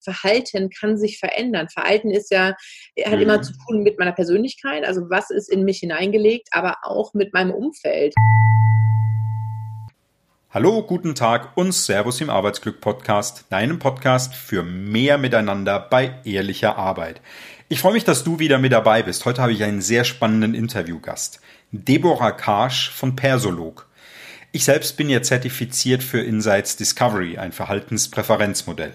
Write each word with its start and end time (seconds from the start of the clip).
Verhalten 0.00 0.70
kann 0.70 0.96
sich 0.96 1.18
verändern. 1.18 1.68
Verhalten 1.68 2.10
ist 2.10 2.30
ja, 2.30 2.54
hat 3.04 3.16
mhm. 3.16 3.20
immer 3.20 3.42
zu 3.42 3.52
tun 3.52 3.82
mit 3.82 3.98
meiner 3.98 4.12
Persönlichkeit, 4.12 4.84
also 4.84 5.10
was 5.10 5.30
ist 5.30 5.50
in 5.50 5.64
mich 5.64 5.78
hineingelegt, 5.78 6.48
aber 6.52 6.78
auch 6.82 7.12
mit 7.14 7.34
meinem 7.34 7.50
Umfeld. 7.50 8.14
Hallo, 10.52 10.82
guten 10.82 11.14
Tag 11.14 11.56
und 11.56 11.72
Servus 11.72 12.20
im 12.20 12.30
Arbeitsglück 12.30 12.80
Podcast, 12.80 13.44
deinem 13.50 13.78
Podcast 13.78 14.34
für 14.34 14.64
mehr 14.64 15.16
Miteinander 15.16 15.78
bei 15.78 16.14
ehrlicher 16.24 16.76
Arbeit. 16.76 17.20
Ich 17.68 17.80
freue 17.80 17.92
mich, 17.92 18.02
dass 18.02 18.24
du 18.24 18.40
wieder 18.40 18.58
mit 18.58 18.72
dabei 18.72 19.04
bist. 19.04 19.24
Heute 19.26 19.42
habe 19.42 19.52
ich 19.52 19.62
einen 19.62 19.80
sehr 19.80 20.02
spannenden 20.02 20.54
Interviewgast. 20.54 21.40
Deborah 21.70 22.32
Karsch 22.32 22.90
von 22.90 23.14
Persolog. 23.14 23.86
Ich 24.50 24.64
selbst 24.64 24.96
bin 24.96 25.08
ja 25.08 25.22
zertifiziert 25.22 26.02
für 26.02 26.20
Insights 26.20 26.74
Discovery, 26.76 27.38
ein 27.38 27.52
Verhaltenspräferenzmodell. 27.52 28.94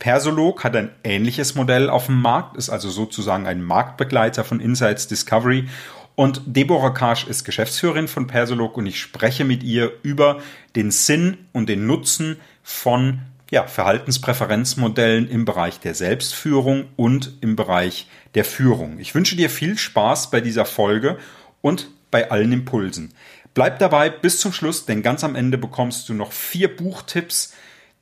Persolog 0.00 0.64
hat 0.64 0.74
ein 0.74 0.90
ähnliches 1.04 1.54
Modell 1.54 1.88
auf 1.88 2.06
dem 2.06 2.20
Markt, 2.20 2.56
ist 2.56 2.70
also 2.70 2.90
sozusagen 2.90 3.46
ein 3.46 3.62
Marktbegleiter 3.62 4.42
von 4.42 4.58
Insights 4.58 5.06
Discovery 5.06 5.68
und 6.16 6.42
Deborah 6.46 6.90
Karsch 6.90 7.26
ist 7.26 7.44
Geschäftsführerin 7.44 8.08
von 8.08 8.26
Persolog 8.26 8.76
und 8.76 8.86
ich 8.86 9.00
spreche 9.00 9.44
mit 9.44 9.62
ihr 9.62 9.92
über 10.02 10.40
den 10.74 10.90
Sinn 10.90 11.38
und 11.52 11.68
den 11.68 11.86
Nutzen 11.86 12.40
von 12.62 13.20
ja, 13.50 13.66
Verhaltenspräferenzmodellen 13.66 15.28
im 15.28 15.44
Bereich 15.44 15.80
der 15.80 15.94
Selbstführung 15.94 16.88
und 16.96 17.38
im 17.40 17.54
Bereich 17.54 18.08
der 18.34 18.44
Führung. 18.44 18.98
Ich 19.00 19.14
wünsche 19.14 19.36
dir 19.36 19.50
viel 19.50 19.76
Spaß 19.76 20.30
bei 20.30 20.40
dieser 20.40 20.64
Folge 20.64 21.18
und 21.60 21.88
bei 22.10 22.30
allen 22.30 22.52
Impulsen. 22.52 23.12
Bleib 23.52 23.80
dabei 23.80 24.08
bis 24.08 24.40
zum 24.40 24.52
Schluss, 24.52 24.86
denn 24.86 25.02
ganz 25.02 25.24
am 25.24 25.34
Ende 25.34 25.58
bekommst 25.58 26.08
du 26.08 26.14
noch 26.14 26.32
vier 26.32 26.74
Buchtipps, 26.74 27.54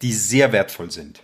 die 0.02 0.12
sehr 0.12 0.52
wertvoll 0.52 0.91
sind. 0.91 1.23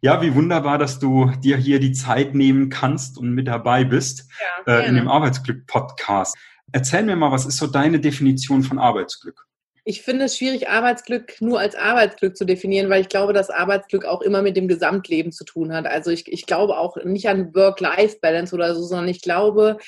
Ja, 0.00 0.20
wie 0.20 0.34
wunderbar, 0.34 0.78
dass 0.78 0.98
du 0.98 1.30
dir 1.42 1.56
hier 1.56 1.80
die 1.80 1.92
Zeit 1.92 2.34
nehmen 2.34 2.68
kannst 2.68 3.18
und 3.18 3.30
mit 3.30 3.48
dabei 3.48 3.84
bist 3.84 4.28
ja, 4.66 4.80
äh, 4.80 4.88
in 4.88 4.94
dem 4.94 5.08
Arbeitsglück-Podcast. 5.08 6.36
Erzähl 6.72 7.02
mir 7.04 7.16
mal, 7.16 7.32
was 7.32 7.46
ist 7.46 7.56
so 7.56 7.66
deine 7.66 7.98
Definition 7.98 8.62
von 8.62 8.78
Arbeitsglück? 8.78 9.46
Ich 9.88 10.02
finde 10.02 10.24
es 10.24 10.36
schwierig, 10.36 10.68
Arbeitsglück 10.68 11.40
nur 11.40 11.60
als 11.60 11.76
Arbeitsglück 11.76 12.36
zu 12.36 12.44
definieren, 12.44 12.90
weil 12.90 13.02
ich 13.02 13.08
glaube, 13.08 13.32
dass 13.32 13.50
Arbeitsglück 13.50 14.04
auch 14.04 14.20
immer 14.20 14.42
mit 14.42 14.56
dem 14.56 14.66
Gesamtleben 14.66 15.30
zu 15.30 15.44
tun 15.44 15.72
hat. 15.72 15.86
Also 15.86 16.10
ich, 16.10 16.30
ich 16.30 16.44
glaube 16.44 16.76
auch 16.76 16.96
nicht 17.04 17.28
an 17.28 17.54
Work-Life-Balance 17.54 18.52
oder 18.52 18.74
so, 18.74 18.82
sondern 18.82 19.06
ich 19.06 19.22
glaube, 19.22 19.78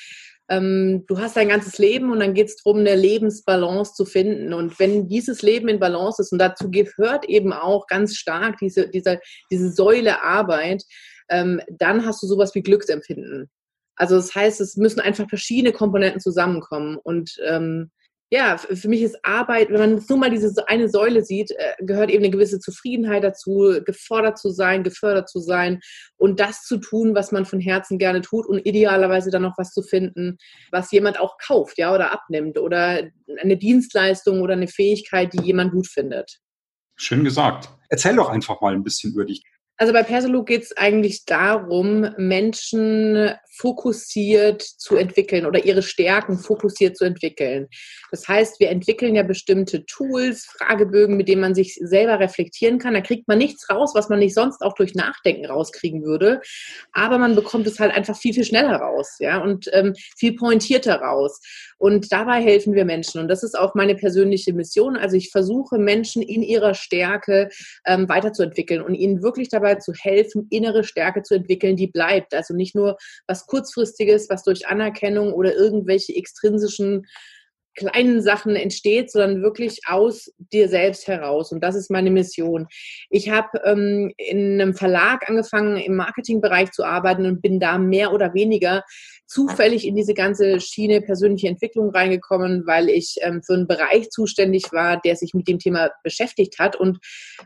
ähm, 0.49 1.05
du 1.07 1.19
hast 1.19 1.35
dein 1.35 1.49
ganzes 1.49 1.77
Leben 1.77 2.11
und 2.11 2.19
dann 2.19 2.33
geht 2.33 2.47
es 2.47 2.57
darum, 2.57 2.79
eine 2.79 2.95
Lebensbalance 2.95 3.93
zu 3.93 4.05
finden. 4.05 4.53
Und 4.53 4.79
wenn 4.79 5.07
dieses 5.07 5.41
Leben 5.41 5.67
in 5.67 5.79
Balance 5.79 6.21
ist, 6.21 6.31
und 6.31 6.39
dazu 6.39 6.71
gehört 6.71 7.25
eben 7.25 7.53
auch 7.53 7.85
ganz 7.87 8.15
stark 8.15 8.57
diese, 8.59 8.89
diese, 8.89 9.19
diese 9.51 9.71
Säule 9.71 10.21
Arbeit, 10.21 10.83
ähm, 11.29 11.61
dann 11.69 12.05
hast 12.05 12.23
du 12.23 12.27
sowas 12.27 12.55
wie 12.55 12.63
Glücksempfinden. 12.63 13.49
Also 13.95 14.15
das 14.15 14.33
heißt, 14.33 14.59
es 14.61 14.75
müssen 14.75 15.01
einfach 15.01 15.29
verschiedene 15.29 15.71
Komponenten 15.71 16.19
zusammenkommen. 16.19 16.97
Und 16.97 17.37
ähm, 17.45 17.91
ja, 18.31 18.57
für 18.57 18.87
mich 18.87 19.01
ist 19.01 19.17
Arbeit, 19.23 19.69
wenn 19.69 19.79
man 19.79 20.05
nur 20.07 20.17
mal 20.17 20.29
diese 20.29 20.67
eine 20.67 20.87
Säule 20.87 21.23
sieht, 21.23 21.51
äh, 21.51 21.73
gehört 21.79 22.11
eben 22.11 22.23
eine 22.23 22.31
gewisse 22.31 22.59
Zufriedenheit 22.59 23.23
dazu, 23.23 23.81
gefordert 23.83 24.37
zu 24.37 24.51
sein, 24.51 24.83
gefördert 24.83 25.29
zu 25.29 25.39
sein 25.39 25.79
und 26.17 26.39
das 26.39 26.63
zu 26.63 26.77
tun, 26.77 27.15
was 27.15 27.31
man 27.31 27.45
von 27.45 27.59
Herzen 27.59 27.97
gerne 27.97 28.21
tut 28.21 28.45
und 28.45 28.59
idealerweise 28.59 29.31
dann 29.31 29.41
noch 29.41 29.57
was 29.57 29.71
zu 29.71 29.81
finden, 29.81 30.37
was 30.71 30.91
jemand 30.91 31.19
auch 31.19 31.37
kauft, 31.37 31.79
ja, 31.79 31.93
oder 31.93 32.11
abnimmt 32.11 32.59
oder 32.59 33.09
eine 33.41 33.57
Dienstleistung 33.57 34.41
oder 34.41 34.53
eine 34.53 34.67
Fähigkeit, 34.67 35.33
die 35.33 35.41
jemand 35.41 35.71
gut 35.71 35.87
findet. 35.87 36.39
Schön 36.97 37.23
gesagt. 37.23 37.69
Erzähl 37.89 38.15
doch 38.15 38.29
einfach 38.29 38.61
mal 38.61 38.73
ein 38.73 38.83
bisschen 38.83 39.13
über 39.13 39.25
dich. 39.25 39.41
Also 39.81 39.93
bei 39.93 40.03
Persolog 40.03 40.47
geht 40.47 40.63
es 40.63 40.75
eigentlich 40.75 41.23
darum, 41.23 42.09
Menschen 42.17 43.31
fokussiert 43.49 44.61
zu 44.61 44.97
entwickeln 44.97 45.45
oder 45.45 45.63
ihre 45.63 45.83
Stärken 45.83 46.37
fokussiert 46.37 46.97
zu 46.97 47.05
entwickeln. 47.05 47.69
Das 48.11 48.27
heißt, 48.27 48.59
wir 48.59 48.71
entwickeln 48.71 49.15
ja 49.15 49.23
bestimmte 49.23 49.85
Tools, 49.85 50.45
Fragebögen, 50.45 51.15
mit 51.15 51.29
denen 51.29 51.41
man 51.41 51.55
sich 51.55 51.75
selber 51.81 52.19
reflektieren 52.19 52.77
kann. 52.77 52.93
Da 52.93 52.99
kriegt 52.99 53.29
man 53.29 53.37
nichts 53.37 53.69
raus, 53.69 53.91
was 53.95 54.09
man 54.09 54.19
nicht 54.19 54.33
sonst 54.33 54.61
auch 54.61 54.73
durch 54.73 54.95
Nachdenken 54.95 55.45
rauskriegen 55.45 56.03
würde. 56.03 56.41
Aber 56.91 57.17
man 57.17 57.35
bekommt 57.35 57.65
es 57.65 57.79
halt 57.79 57.93
einfach 57.93 58.17
viel, 58.17 58.33
viel 58.33 58.45
schneller 58.45 58.75
raus, 58.75 59.15
ja, 59.19 59.41
und 59.41 59.69
ähm, 59.71 59.93
viel 60.17 60.35
pointierter 60.35 60.95
raus. 60.95 61.39
Und 61.77 62.11
dabei 62.11 62.41
helfen 62.41 62.73
wir 62.73 62.83
Menschen. 62.83 63.21
Und 63.21 63.29
das 63.29 63.43
ist 63.43 63.57
auch 63.57 63.75
meine 63.75 63.95
persönliche 63.95 64.51
Mission. 64.51 64.97
Also 64.97 65.15
ich 65.15 65.31
versuche 65.31 65.77
Menschen 65.77 66.21
in 66.21 66.43
ihrer 66.43 66.73
Stärke 66.73 67.49
ähm, 67.85 68.09
weiterzuentwickeln 68.09 68.81
und 68.81 68.95
ihnen 68.95 69.23
wirklich 69.23 69.47
dabei 69.47 69.68
zu 69.77 69.93
helfen, 69.93 70.47
innere 70.49 70.83
Stärke 70.83 71.21
zu 71.21 71.35
entwickeln, 71.35 71.75
die 71.75 71.87
bleibt. 71.87 72.33
Also 72.33 72.55
nicht 72.55 72.75
nur 72.75 72.97
was 73.27 73.45
kurzfristiges, 73.45 74.29
was 74.29 74.43
durch 74.43 74.67
Anerkennung 74.67 75.33
oder 75.33 75.53
irgendwelche 75.53 76.15
extrinsischen 76.15 77.05
kleinen 77.79 78.21
Sachen 78.21 78.55
entsteht, 78.55 79.11
sondern 79.11 79.41
wirklich 79.41 79.79
aus 79.87 80.31
dir 80.37 80.67
selbst 80.67 81.07
heraus. 81.07 81.51
Und 81.51 81.63
das 81.63 81.75
ist 81.75 81.89
meine 81.89 82.11
Mission. 82.11 82.67
Ich 83.09 83.29
habe 83.29 83.61
ähm, 83.63 84.13
in 84.17 84.59
einem 84.59 84.73
Verlag 84.73 85.29
angefangen, 85.29 85.77
im 85.77 85.95
Marketingbereich 85.95 86.71
zu 86.71 86.83
arbeiten 86.83 87.25
und 87.25 87.41
bin 87.41 87.59
da 87.59 87.77
mehr 87.77 88.11
oder 88.11 88.33
weniger 88.33 88.83
zufällig 89.25 89.85
in 89.85 89.95
diese 89.95 90.15
ganze 90.15 90.59
Schiene 90.59 91.01
persönliche 91.01 91.47
Entwicklung 91.47 91.91
reingekommen, 91.91 92.63
weil 92.65 92.89
ich 92.89 93.15
ähm, 93.21 93.43
für 93.43 93.53
einen 93.53 93.67
Bereich 93.67 94.09
zuständig 94.09 94.71
war, 94.71 94.99
der 94.99 95.15
sich 95.15 95.33
mit 95.33 95.47
dem 95.47 95.59
Thema 95.59 95.91
beschäftigt 96.03 96.59
hat. 96.59 96.75
Und 96.75 96.97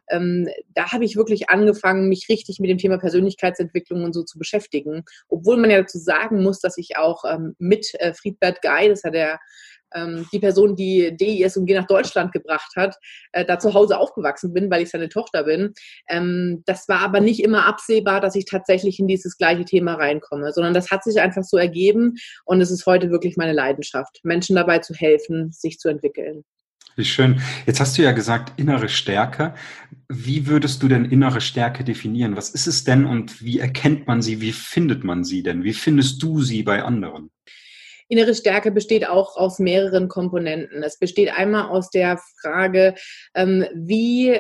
ähm, 0.10 0.48
da 0.74 0.94
habe 0.94 1.06
ich 1.06 1.18
wirklich 1.18 1.50
angefangen, 1.50 2.08
mich 2.08 2.28
richtig 2.30 2.60
mit 2.60 2.70
dem 2.70 2.78
Thema 2.78 2.98
Persönlichkeitsentwicklung 2.98 4.04
und 4.04 4.14
so 4.14 4.24
zu 4.24 4.40
beschäftigen. 4.40 5.04
Obwohl 5.28 5.58
man 5.58 5.70
ja 5.70 5.82
dazu 5.82 6.00
sagen 6.00 6.42
muss, 6.42 6.60
dass 6.60 6.78
ich 6.78 6.98
auch 6.98 7.24
ähm, 7.30 7.56
mit 7.60 7.94
äh, 8.00 8.14
Friedbert 8.14 8.62
Guy, 8.62 8.88
das 8.88 9.04
hat 9.04 9.14
er 9.14 9.40
ähm, 9.94 10.28
die 10.32 10.40
Person, 10.40 10.76
die 10.76 11.16
DIS 11.16 11.58
und 11.58 11.66
G 11.66 11.74
nach 11.74 11.88
Deutschland 11.88 12.32
gebracht 12.32 12.72
hat, 12.76 12.96
äh, 13.32 13.46
da 13.46 13.60
zu 13.60 13.74
Hause 13.74 13.98
aufgewachsen 13.98 14.54
bin, 14.54 14.70
weil 14.70 14.84
ich 14.84 14.90
seine 14.90 15.10
Tochter 15.10 15.44
bin. 15.44 15.74
Ähm, 16.10 16.64
das 16.66 16.88
war 16.88 17.02
aber 17.02 17.20
nicht 17.20 17.44
immer 17.44 17.66
absehbar, 17.66 18.22
dass 18.22 18.36
ich 18.36 18.46
tatsächlich 18.46 19.00
in 19.00 19.08
dieses 19.08 19.38
gleiche 19.38 19.66
Thema 19.66 19.96
reinkomme, 19.96 20.52
sondern 20.54 20.74
das 20.74 20.92
hat 20.92 21.04
sich 21.04 21.20
einfach 21.20 21.44
so 21.44 21.58
ergeben 21.58 22.16
und 22.46 22.62
es 22.62 22.72
ist 22.72 22.86
heute 22.86 23.10
wirklich 23.12 23.38
meine 23.38 23.54
Leidenschaft, 23.54 24.20
Menschen 24.24 24.56
dabei 24.56 24.80
zu 24.80 24.94
helfen, 24.94 25.52
sich 25.52 25.80
zu 25.80 25.90
entwickeln. 25.90 26.44
Wie 26.96 27.06
schön. 27.06 27.42
Jetzt 27.66 27.80
hast 27.80 27.98
du 27.98 28.04
ja 28.04 28.12
gesagt, 28.12 28.60
innere 28.60 28.88
Stärke. 28.88 29.56
Wie 30.10 30.46
würdest 30.46 30.84
du 30.84 30.88
denn 30.88 31.06
innere 31.06 31.42
Stärke 31.42 31.84
definieren? 31.84 32.36
Was 32.38 32.50
ist 32.52 32.68
es 32.68 32.84
denn 32.84 33.06
und 33.06 33.42
wie 33.42 33.60
erkennt 33.60 34.06
man 34.06 34.22
sie? 34.22 34.42
Wie 34.42 34.52
findet 34.52 35.04
man 35.04 35.24
sie 35.24 35.42
denn? 35.42 35.64
Wie 35.64 35.74
findest 35.74 36.22
du 36.22 36.42
sie 36.42 36.62
bei 36.62 36.84
anderen? 36.84 37.32
Innere 38.14 38.36
Stärke 38.36 38.72
besteht 38.72 39.08
auch 39.08 39.36
aus 39.36 39.60
mehreren 39.60 40.08
Komponenten. 40.08 40.84
Es 40.84 41.00
besteht 41.00 41.34
einmal 41.34 41.70
aus 41.70 41.90
der 41.90 42.20
Frage, 42.42 42.94
ähm, 43.34 43.66
wie 43.74 44.40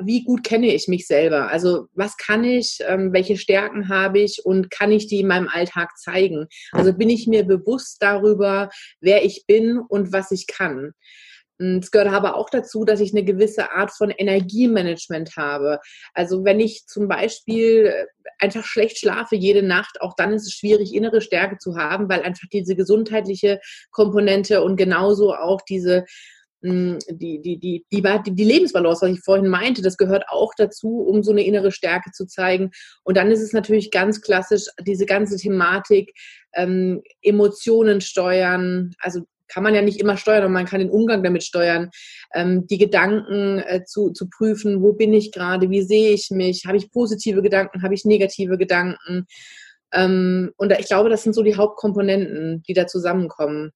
wie 0.00 0.22
gut 0.22 0.44
kenne 0.44 0.72
ich 0.72 0.86
mich 0.86 1.06
selber? 1.06 1.48
Also 1.48 1.86
was 1.94 2.16
kann 2.16 2.44
ich, 2.44 2.78
ähm, 2.86 3.12
welche 3.12 3.36
Stärken 3.36 3.88
habe 3.88 4.20
ich 4.20 4.40
und 4.44 4.70
kann 4.70 4.92
ich 4.92 5.08
die 5.08 5.20
in 5.20 5.26
meinem 5.26 5.48
Alltag 5.48 5.96
zeigen? 5.96 6.46
Also 6.70 6.92
bin 6.92 7.10
ich 7.10 7.26
mir 7.26 7.44
bewusst 7.44 7.96
darüber, 8.00 8.70
wer 9.00 9.24
ich 9.24 9.44
bin 9.48 9.78
und 9.80 10.12
was 10.12 10.30
ich 10.30 10.46
kann. 10.46 10.92
Es 11.58 11.90
gehört 11.90 12.12
aber 12.12 12.36
auch 12.36 12.50
dazu, 12.50 12.84
dass 12.84 13.00
ich 13.00 13.12
eine 13.12 13.24
gewisse 13.24 13.70
Art 13.70 13.92
von 13.92 14.10
Energiemanagement 14.10 15.36
habe. 15.36 15.78
Also 16.12 16.44
wenn 16.44 16.58
ich 16.58 16.86
zum 16.86 17.06
Beispiel 17.06 17.86
äh, 17.86 18.06
einfach 18.38 18.64
schlecht 18.64 18.98
schlafe 18.98 19.36
jede 19.36 19.62
Nacht, 19.62 20.00
auch 20.00 20.14
dann 20.16 20.32
ist 20.32 20.46
es 20.46 20.52
schwierig, 20.52 20.94
innere 20.94 21.20
Stärke 21.20 21.58
zu 21.58 21.76
haben, 21.76 22.08
weil 22.08 22.22
einfach 22.22 22.48
diese 22.52 22.74
gesundheitliche 22.74 23.60
Komponente 23.90 24.62
und 24.62 24.76
genauso 24.76 25.34
auch 25.34 25.60
diese 25.62 26.04
hm, 26.64 26.98
die, 27.10 27.42
die, 27.42 27.58
die, 27.58 27.84
die, 27.92 28.02
die 28.34 28.44
Lebensbalance, 28.44 29.02
was 29.02 29.12
ich 29.12 29.20
vorhin 29.22 29.48
meinte, 29.48 29.82
das 29.82 29.98
gehört 29.98 30.24
auch 30.28 30.52
dazu, 30.56 31.00
um 31.00 31.22
so 31.22 31.30
eine 31.30 31.44
innere 31.44 31.70
Stärke 31.70 32.10
zu 32.10 32.26
zeigen. 32.26 32.70
Und 33.02 33.18
dann 33.18 33.30
ist 33.30 33.42
es 33.42 33.52
natürlich 33.52 33.90
ganz 33.90 34.22
klassisch, 34.22 34.68
diese 34.80 35.04
ganze 35.04 35.36
Thematik, 35.36 36.14
ähm, 36.54 37.02
Emotionen 37.20 38.00
steuern, 38.00 38.94
also 38.98 39.26
kann 39.54 39.62
man 39.62 39.74
ja 39.74 39.82
nicht 39.82 40.00
immer 40.00 40.16
steuern 40.16 40.44
und 40.44 40.52
man 40.52 40.66
kann 40.66 40.80
den 40.80 40.90
Umgang 40.90 41.22
damit 41.22 41.44
steuern, 41.44 41.90
ähm, 42.34 42.66
die 42.66 42.78
Gedanken 42.78 43.60
äh, 43.60 43.84
zu, 43.84 44.10
zu 44.10 44.28
prüfen, 44.28 44.82
wo 44.82 44.92
bin 44.92 45.14
ich 45.14 45.30
gerade, 45.30 45.70
wie 45.70 45.82
sehe 45.82 46.10
ich 46.10 46.30
mich, 46.30 46.64
habe 46.66 46.76
ich 46.76 46.90
positive 46.90 47.40
Gedanken, 47.40 47.82
habe 47.82 47.94
ich 47.94 48.04
negative 48.04 48.58
Gedanken. 48.58 49.26
Ähm, 49.92 50.52
und 50.56 50.72
ich 50.72 50.86
glaube, 50.86 51.08
das 51.08 51.22
sind 51.22 51.34
so 51.34 51.42
die 51.42 51.56
Hauptkomponenten, 51.56 52.64
die 52.66 52.74
da 52.74 52.88
zusammenkommen. 52.88 53.70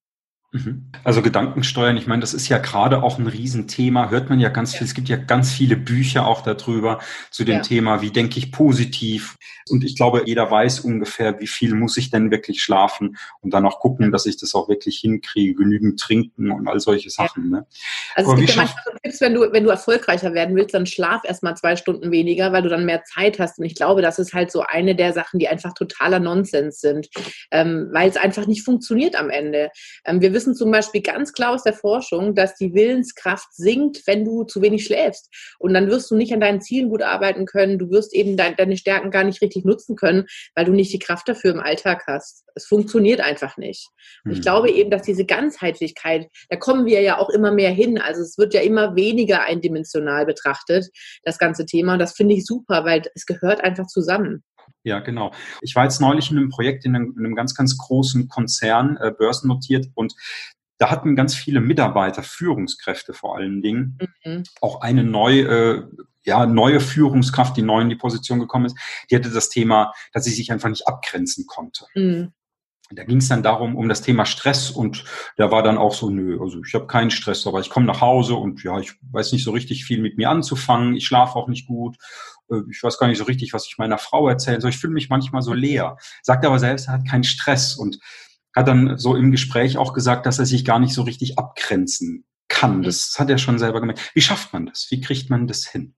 Mhm. 0.50 0.90
Also 1.04 1.20
Gedankensteuern, 1.20 1.98
ich 1.98 2.06
meine, 2.06 2.20
das 2.20 2.32
ist 2.32 2.48
ja 2.48 2.56
gerade 2.56 3.02
auch 3.02 3.18
ein 3.18 3.26
Riesenthema, 3.26 4.08
hört 4.08 4.30
man 4.30 4.40
ja 4.40 4.48
ganz 4.48 4.74
viel. 4.74 4.86
Es 4.86 4.94
gibt 4.94 5.10
ja 5.10 5.16
ganz 5.16 5.52
viele 5.52 5.76
Bücher 5.76 6.26
auch 6.26 6.40
darüber 6.40 7.00
zu 7.30 7.44
dem 7.44 7.56
ja. 7.56 7.62
Thema, 7.62 8.00
wie 8.00 8.10
denke 8.10 8.38
ich 8.38 8.50
positiv. 8.50 9.36
Und 9.68 9.84
ich 9.84 9.94
glaube, 9.94 10.22
jeder 10.24 10.50
weiß 10.50 10.80
ungefähr, 10.80 11.38
wie 11.40 11.46
viel 11.46 11.74
muss 11.74 11.98
ich 11.98 12.10
denn 12.10 12.30
wirklich 12.30 12.62
schlafen 12.62 13.18
und 13.42 13.52
dann 13.52 13.66
auch 13.66 13.78
gucken, 13.80 14.10
dass 14.10 14.24
ich 14.24 14.38
das 14.38 14.54
auch 14.54 14.70
wirklich 14.70 14.98
hinkriege, 14.98 15.54
genügend 15.54 16.00
trinken 16.00 16.50
und 16.50 16.66
all 16.66 16.80
solche 16.80 17.10
Sachen. 17.10 17.50
Ne? 17.50 17.66
Also 18.14 18.32
es 18.32 18.38
gibt 18.38 18.50
ja 18.50 18.56
manchmal 18.56 18.84
so 18.86 18.98
Tipps, 19.02 19.20
wenn 19.20 19.34
du, 19.34 19.52
wenn 19.52 19.64
du 19.64 19.70
erfolgreicher 19.70 20.32
werden 20.32 20.56
willst, 20.56 20.72
dann 20.72 20.86
schlaf 20.86 21.22
erstmal 21.24 21.56
zwei 21.58 21.76
Stunden 21.76 22.10
weniger, 22.10 22.52
weil 22.52 22.62
du 22.62 22.70
dann 22.70 22.86
mehr 22.86 23.04
Zeit 23.04 23.38
hast. 23.38 23.58
Und 23.58 23.66
ich 23.66 23.74
glaube, 23.74 24.00
das 24.00 24.18
ist 24.18 24.32
halt 24.32 24.50
so 24.50 24.62
eine 24.62 24.94
der 24.94 25.12
Sachen, 25.12 25.38
die 25.38 25.48
einfach 25.48 25.74
totaler 25.74 26.20
Nonsens 26.20 26.80
sind, 26.80 27.08
ähm, 27.50 27.90
weil 27.92 28.08
es 28.08 28.16
einfach 28.16 28.46
nicht 28.46 28.64
funktioniert 28.64 29.14
am 29.14 29.28
Ende. 29.28 29.70
Ähm, 30.06 30.22
wir 30.22 30.32
wissen 30.38 30.55
zum 30.55 30.70
Beispiel 30.70 31.02
ganz 31.02 31.32
klar 31.32 31.52
aus 31.52 31.64
der 31.64 31.73
Forschung, 31.73 32.37
dass 32.37 32.55
die 32.55 32.73
Willenskraft 32.73 33.52
sinkt, 33.52 34.06
wenn 34.06 34.25
du 34.25 34.44
zu 34.44 34.62
wenig 34.62 34.85
schläfst. 34.85 35.29
Und 35.58 35.75
dann 35.75 35.90
wirst 35.90 36.08
du 36.12 36.14
nicht 36.14 36.32
an 36.32 36.38
deinen 36.38 36.61
Zielen 36.61 36.90
gut 36.90 37.02
arbeiten 37.02 37.44
können. 37.44 37.76
Du 37.76 37.90
wirst 37.90 38.14
eben 38.14 38.37
de 38.37 38.55
deine 38.55 38.76
Stärken 38.76 39.11
gar 39.11 39.25
nicht 39.25 39.43
richtig 39.43 39.64
nutzen 39.64 39.96
können, 39.96 40.26
weil 40.55 40.64
du 40.64 40.73
nicht 40.73 40.93
die 40.93 41.00
Kraft 41.00 41.29
dafür 41.29 41.50
im 41.50 41.58
Alltag 41.58 42.05
hast. 42.06 42.44
Es 42.55 42.67
funktioniert 42.67 43.20
einfach 43.20 43.56
nicht. 43.56 43.88
Und 44.25 44.31
ich 44.31 44.38
hm. 44.38 44.43
glaube 44.43 44.70
eben, 44.70 44.90
dass 44.90 45.02
diese 45.02 45.25
Ganzheitlichkeit, 45.25 46.29
da 46.50 46.56
kommen 46.56 46.87
wir 46.87 47.00
ja 47.00 47.19
auch 47.19 47.31
immer 47.31 47.50
mehr 47.50 47.70
hin. 47.70 47.99
Also 47.99 48.23
es 48.23 48.38
wird 48.38 48.55
ja 48.55 48.61
immer 48.61 48.94
weniger 48.94 49.43
eindimensional 49.43 50.25
betrachtet, 50.25 50.87
das 51.25 51.38
ganze 51.38 51.67
Thema. 51.67 51.94
Und 51.94 51.99
das 51.99 52.14
finde 52.14 52.37
ich 52.37 52.46
super, 52.46 52.84
weil 52.84 53.02
es 53.17 53.26
gehört 53.26 53.64
einfach 53.64 53.88
zusammen. 53.88 54.44
Ja, 54.84 55.00
genau. 55.00 55.32
Ich 55.60 55.75
war 55.75 55.84
jetzt 55.84 56.00
neulich 56.00 56.30
in 56.30 56.38
einem 56.38 56.50
Projekt 56.50 56.84
in 56.84 56.94
einem, 56.94 57.14
in 57.19 57.25
einem 57.25 57.34
ganz, 57.34 57.54
ganz 57.54 57.76
großen 57.76 58.28
Konzern, 58.28 58.96
äh, 58.96 59.10
börsennotiert, 59.10 59.88
und 59.94 60.14
da 60.78 60.90
hatten 60.90 61.16
ganz 61.16 61.34
viele 61.34 61.60
Mitarbeiter, 61.60 62.22
Führungskräfte 62.22 63.12
vor 63.12 63.36
allen 63.36 63.60
Dingen, 63.60 63.98
mhm. 64.25 64.44
auch 64.60 64.80
eine 64.80 65.02
neue, 65.02 65.42
äh, 65.42 65.82
ja, 66.25 66.46
neue 66.46 66.80
Führungskraft, 66.80 67.56
die 67.56 67.62
neu 67.62 67.80
in 67.80 67.88
die 67.88 67.96
Position 67.96 68.38
gekommen 68.38 68.66
ist, 68.66 68.76
die 69.10 69.16
hatte 69.16 69.30
das 69.30 69.48
Thema, 69.48 69.92
dass 70.12 70.25
sie 70.25 70.30
sich 70.30 70.52
einfach 70.52 70.69
nicht 70.69 70.86
abgrenzen 70.86 71.46
konnte. 71.46 71.86
Mhm. 71.94 72.32
Da 72.90 73.04
ging 73.04 73.19
es 73.19 73.28
dann 73.28 73.42
darum, 73.42 73.76
um 73.76 73.88
das 73.88 74.00
Thema 74.00 74.24
Stress 74.24 74.70
und 74.70 75.04
da 75.36 75.50
war 75.50 75.62
dann 75.62 75.76
auch 75.76 75.92
so, 75.92 76.08
nö, 76.08 76.40
also 76.40 76.62
ich 76.64 76.74
habe 76.74 76.86
keinen 76.86 77.10
Stress, 77.10 77.46
aber 77.46 77.60
ich 77.60 77.69
komme 77.69 77.84
nach 77.84 78.00
Hause 78.00 78.34
und 78.34 78.62
ja, 78.62 78.78
ich 78.78 78.92
weiß 79.10 79.32
nicht 79.32 79.44
so 79.44 79.50
richtig 79.50 79.84
viel 79.84 80.00
mit 80.00 80.16
mir 80.16 80.31
anzufangen, 80.31 80.94
ich 80.96 81.06
schlafe 81.06 81.36
auch 81.36 81.48
nicht 81.48 81.66
gut, 81.66 81.96
ich 82.70 82.82
weiß 82.82 82.98
gar 82.98 83.08
nicht 83.08 83.18
so 83.18 83.24
richtig, 83.24 83.52
was 83.52 83.66
ich 83.66 83.78
meiner 83.78 83.98
Frau 83.98 84.28
erzählen 84.28 84.60
soll, 84.60 84.70
ich 84.70 84.78
fühle 84.78 84.92
mich 84.92 85.08
manchmal 85.08 85.42
so 85.42 85.52
leer, 85.52 85.96
sagt 86.22 86.44
aber 86.44 86.58
selbst, 86.58 86.88
er 86.88 86.94
hat 86.94 87.08
keinen 87.08 87.24
Stress 87.24 87.74
und 87.76 87.98
hat 88.54 88.68
dann 88.68 88.98
so 88.98 89.14
im 89.14 89.30
Gespräch 89.30 89.76
auch 89.76 89.92
gesagt, 89.92 90.26
dass 90.26 90.38
er 90.38 90.46
sich 90.46 90.64
gar 90.64 90.78
nicht 90.78 90.94
so 90.94 91.02
richtig 91.02 91.38
abgrenzen 91.38 92.24
kann. 92.48 92.82
Das 92.82 93.16
hat 93.18 93.30
er 93.30 93.38
schon 93.38 93.58
selber 93.58 93.80
gemerkt. 93.80 94.10
Wie 94.14 94.20
schafft 94.20 94.52
man 94.52 94.66
das? 94.66 94.86
Wie 94.90 95.00
kriegt 95.00 95.30
man 95.30 95.46
das 95.46 95.66
hin? 95.66 95.94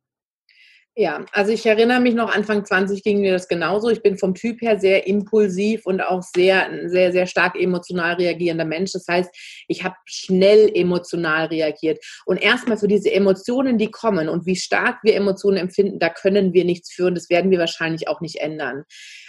Ja, 1.01 1.25
also 1.33 1.51
ich 1.51 1.65
erinnere 1.65 1.99
mich 1.99 2.13
noch, 2.13 2.31
Anfang 2.31 2.63
20 2.63 3.03
ging 3.03 3.23
mir 3.23 3.33
das 3.33 3.49
genauso. 3.49 3.89
Ich 3.89 4.03
bin 4.03 4.19
vom 4.19 4.35
Typ 4.35 4.61
her 4.61 4.79
sehr 4.79 5.07
impulsiv 5.07 5.87
und 5.87 6.03
auch 6.03 6.23
sehr, 6.23 6.69
sehr, 6.91 7.11
sehr 7.11 7.25
stark 7.25 7.57
emotional 7.59 8.17
reagierender 8.17 8.67
Mensch. 8.67 8.93
Das 8.93 9.09
heißt, 9.09 9.35
ich 9.67 9.83
habe 9.83 9.95
schnell 10.05 10.71
emotional 10.75 11.47
reagiert. 11.47 12.05
Und 12.27 12.37
erstmal 12.37 12.77
so 12.77 12.87
diese 12.87 13.11
Emotionen, 13.11 13.79
die 13.79 13.91
kommen 13.91 14.29
und 14.29 14.45
wie 14.45 14.57
stark 14.57 14.99
wir 15.03 15.17
Emotionen 15.17 15.57
empfinden, 15.57 15.99
da 16.01 16.11
können 16.11 16.53
wir 16.53 16.67
nichts 16.67 16.93
führen. 16.93 17.15
Das 17.15 17.31
werden 17.31 17.51
wir 17.51 17.59
wahrscheinlich 17.59 18.07
auch 18.07 18.21
nicht 18.21 18.37
ändern. 18.37 18.85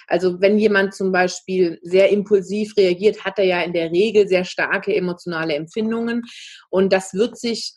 Also 0.08 0.42
wenn 0.42 0.58
jemand 0.58 0.94
zum 0.94 1.14
Beispiel 1.14 1.80
sehr 1.84 2.10
impulsiv 2.10 2.76
reagiert, 2.76 3.24
hat 3.24 3.40
er 3.40 3.46
ja 3.46 3.62
in 3.62 3.72
der 3.72 3.92
Regel 3.92 4.28
sehr 4.28 4.44
starke 4.44 4.94
emotionale 4.94 5.54
Empfindungen. 5.54 6.24
Und 6.70 6.92
das 6.92 7.14
wird 7.14 7.38
sich 7.38 7.76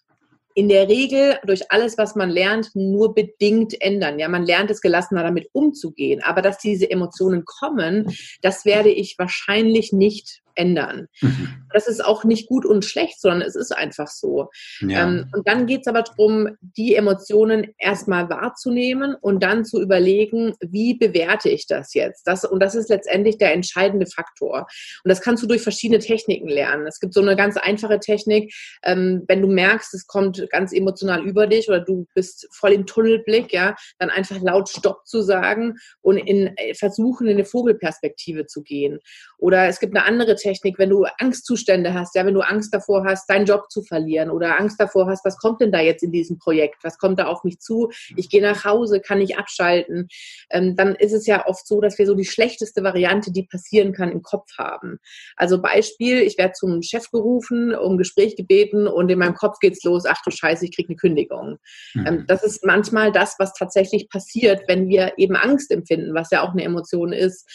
in 0.55 0.69
der 0.69 0.89
Regel 0.89 1.39
durch 1.45 1.71
alles, 1.71 1.99
was 1.99 2.15
man 2.15 2.31
lernt, 2.31 2.71
nur 2.75 3.15
bedingt 3.15 3.81
ändern. 3.81 4.19
Ja, 4.19 4.29
man 4.29 4.47
lernt 4.47 4.71
es 4.71 4.81
gelassener 4.81 5.25
damit 5.25 5.49
umzugehen. 5.53 6.23
Aber 6.23 6.43
dass 6.43 6.59
diese 6.59 6.89
Emotionen 6.89 7.45
kommen, 7.45 8.17
das 8.41 8.65
werde 8.65 8.91
ich 8.91 9.17
wahrscheinlich 9.19 9.93
nicht 9.93 10.44
ändern. 10.55 11.09
Mhm. 11.21 11.67
Das 11.73 11.89
ist 11.89 12.05
auch 12.05 12.25
nicht 12.25 12.49
gut 12.49 12.65
und 12.65 12.85
schlecht, 12.85 13.21
sondern 13.21 13.43
es 13.43 13.57
ist 13.57 13.73
einfach 13.73 14.09
so. 14.09 14.49
Ja. 14.81 15.03
Ähm, 15.03 15.29
und 15.35 15.49
dann 15.49 15.67
geht 15.67 15.83
es 15.83 15.87
aber 15.87 16.03
darum, 16.03 16.57
die 16.61 16.95
Emotionen 16.95 17.75
erstmal 17.79 18.29
wahrzunehmen 18.31 19.15
und 19.21 19.43
dann 19.43 19.65
zu 19.65 19.81
überlegen, 19.81 20.55
wie 20.61 20.95
bewerte 20.95 21.49
ich 21.49 21.67
das 21.67 21.95
jetzt? 21.95 22.27
Das, 22.27 22.45
und 22.45 22.61
das 22.61 22.75
ist 22.75 22.89
letztendlich 22.91 23.39
der 23.39 23.53
entscheidende 23.53 24.07
Faktor. 24.07 24.67
Und 25.03 25.09
das 25.09 25.21
kannst 25.21 25.43
du 25.43 25.47
durch 25.47 25.63
verschiedene 25.63 25.99
Techniken 25.99 26.49
lernen. 26.49 26.87
Es 26.87 27.01
gibt 27.01 27.15
so 27.15 27.21
eine 27.21 27.37
ganz 27.37 27.57
einfache 27.57 27.99
Technik, 27.99 28.55
ähm, 28.85 29.25
wenn 29.27 29.43
du 29.43 29.49
merkst, 29.49 29.95
es 29.95 30.07
kommt 30.07 30.47
ganz 30.51 30.73
emotional 30.73 31.25
über 31.27 31.47
dich 31.47 31.69
oder 31.69 31.81
du 31.81 32.07
bist 32.15 32.49
voll 32.53 32.73
im 32.73 32.87
Tunnelblick, 32.87 33.53
ja, 33.53 33.75
dann 33.99 34.11
einfach 34.11 34.41
laut 34.41 34.69
Stopp 34.69 35.07
zu 35.07 35.23
sagen 35.23 35.75
und 36.01 36.19
in, 36.19 36.57
äh, 36.57 36.75
versuchen, 36.75 37.27
in 37.27 37.35
eine 37.35 37.45
Vogelperspektive 37.45 38.47
zu 38.47 38.63
gehen. 38.63 38.99
Oder 39.45 39.69
es 39.69 39.79
gibt 39.79 39.95
eine 39.95 40.07
andere 40.07 40.37
Technik, 40.37 40.79
wenn 40.79 40.89
du 40.89 41.05
Angstzustände 41.19 41.93
hast, 41.93 42.15
ja, 42.15 42.25
wenn 42.25 42.33
du 42.33 42.41
Angst 42.41 42.73
davor 42.73 43.05
hast, 43.05 43.29
deinen 43.29 43.45
Job 43.45 43.71
zu 43.71 43.83
verlieren 43.83 44.31
oder 44.31 44.59
Angst 44.59 44.81
davor 44.81 45.07
hast, 45.07 45.23
was 45.23 45.37
kommt 45.37 45.61
denn 45.61 45.71
da 45.71 45.81
jetzt 45.81 46.03
in 46.03 46.13
diesem 46.13 46.39
Projekt? 46.39 46.83
Was 46.83 46.97
kommt 46.97 47.19
da 47.19 47.27
auf 47.27 47.45
mich 47.45 47.61
zu? 47.61 47.91
Ich 48.17 48.31
gehe 48.31 48.41
nach 48.41 48.65
Hause, 48.65 49.01
kann 49.01 49.21
ich 49.21 49.37
abschalten? 49.37 50.09
Ähm, 50.49 50.77
dann 50.77 50.95
ist 50.95 51.13
es 51.13 51.27
ja 51.27 51.47
oft 51.47 51.67
so, 51.67 51.83
dass 51.83 51.99
wir 51.99 52.07
so 52.07 52.15
die 52.15 52.25
schlechteste 52.25 52.83
Variante, 52.83 53.33
die 53.33 53.43
passieren 53.43 53.93
kann, 53.93 54.11
im 54.11 54.23
Kopf 54.23 54.49
haben. 54.57 54.99
Also 55.37 55.61
Beispiel, 55.61 56.23
ich 56.23 56.39
werde 56.39 56.55
zum 56.55 56.81
Chef 56.81 57.11
gerufen, 57.11 57.75
um 57.75 57.99
Gespräch 57.99 58.37
gebeten 58.37 58.87
und 58.87 59.11
in 59.11 59.19
meinem 59.19 59.35
Kopf 59.35 59.59
geht's 59.59 59.85
los, 59.85 60.07
ach 60.07 60.23
du 60.25 60.31
Scheiße, 60.31 60.65
ich 60.65 60.75
kriege 60.75 60.89
eine 60.89 60.97
Kündigung. 60.97 61.59
Mhm. 61.93 62.07
Ähm, 62.07 62.25
das 62.27 62.45
ist 62.45 62.65
manchmal 62.65 63.13
das, 63.13 63.35
was 63.39 63.53
tatsächlich 63.53 64.09
passiert, 64.09 64.63
wenn 64.69 64.89
wir 64.89 65.13
eben 65.19 65.37
Angst 65.37 65.71
empfinden, 65.71 66.15
was 66.15 66.31
ja 66.31 66.43
auch 66.43 66.53
eine 66.53 66.65
Emotion 66.65 67.13
ist. 67.13 67.47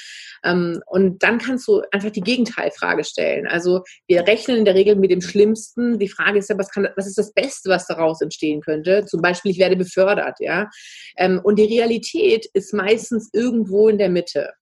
Ähm, 0.43 0.81
und 0.85 1.23
dann 1.23 1.37
kannst 1.37 1.67
du 1.67 1.81
einfach 1.91 2.11
die 2.11 2.21
Gegenteilfrage 2.21 3.03
stellen. 3.03 3.47
Also 3.47 3.83
wir 4.07 4.27
rechnen 4.27 4.57
in 4.57 4.65
der 4.65 4.75
Regel 4.75 4.95
mit 4.95 5.11
dem 5.11 5.21
Schlimmsten. 5.21 5.99
Die 5.99 6.09
Frage 6.09 6.39
ist 6.39 6.49
ja, 6.49 6.57
was, 6.57 6.69
kann, 6.69 6.87
was 6.95 7.07
ist 7.07 7.17
das 7.17 7.33
Beste, 7.33 7.69
was 7.69 7.87
daraus 7.87 8.21
entstehen 8.21 8.61
könnte? 8.61 9.05
Zum 9.05 9.21
Beispiel, 9.21 9.51
ich 9.51 9.59
werde 9.59 9.75
befördert, 9.75 10.37
ja. 10.39 10.69
Ähm, 11.17 11.39
und 11.43 11.57
die 11.57 11.65
Realität 11.65 12.45
ist 12.53 12.73
meistens 12.73 13.29
irgendwo 13.33 13.89
in 13.89 13.97
der 13.97 14.09
Mitte. 14.09 14.53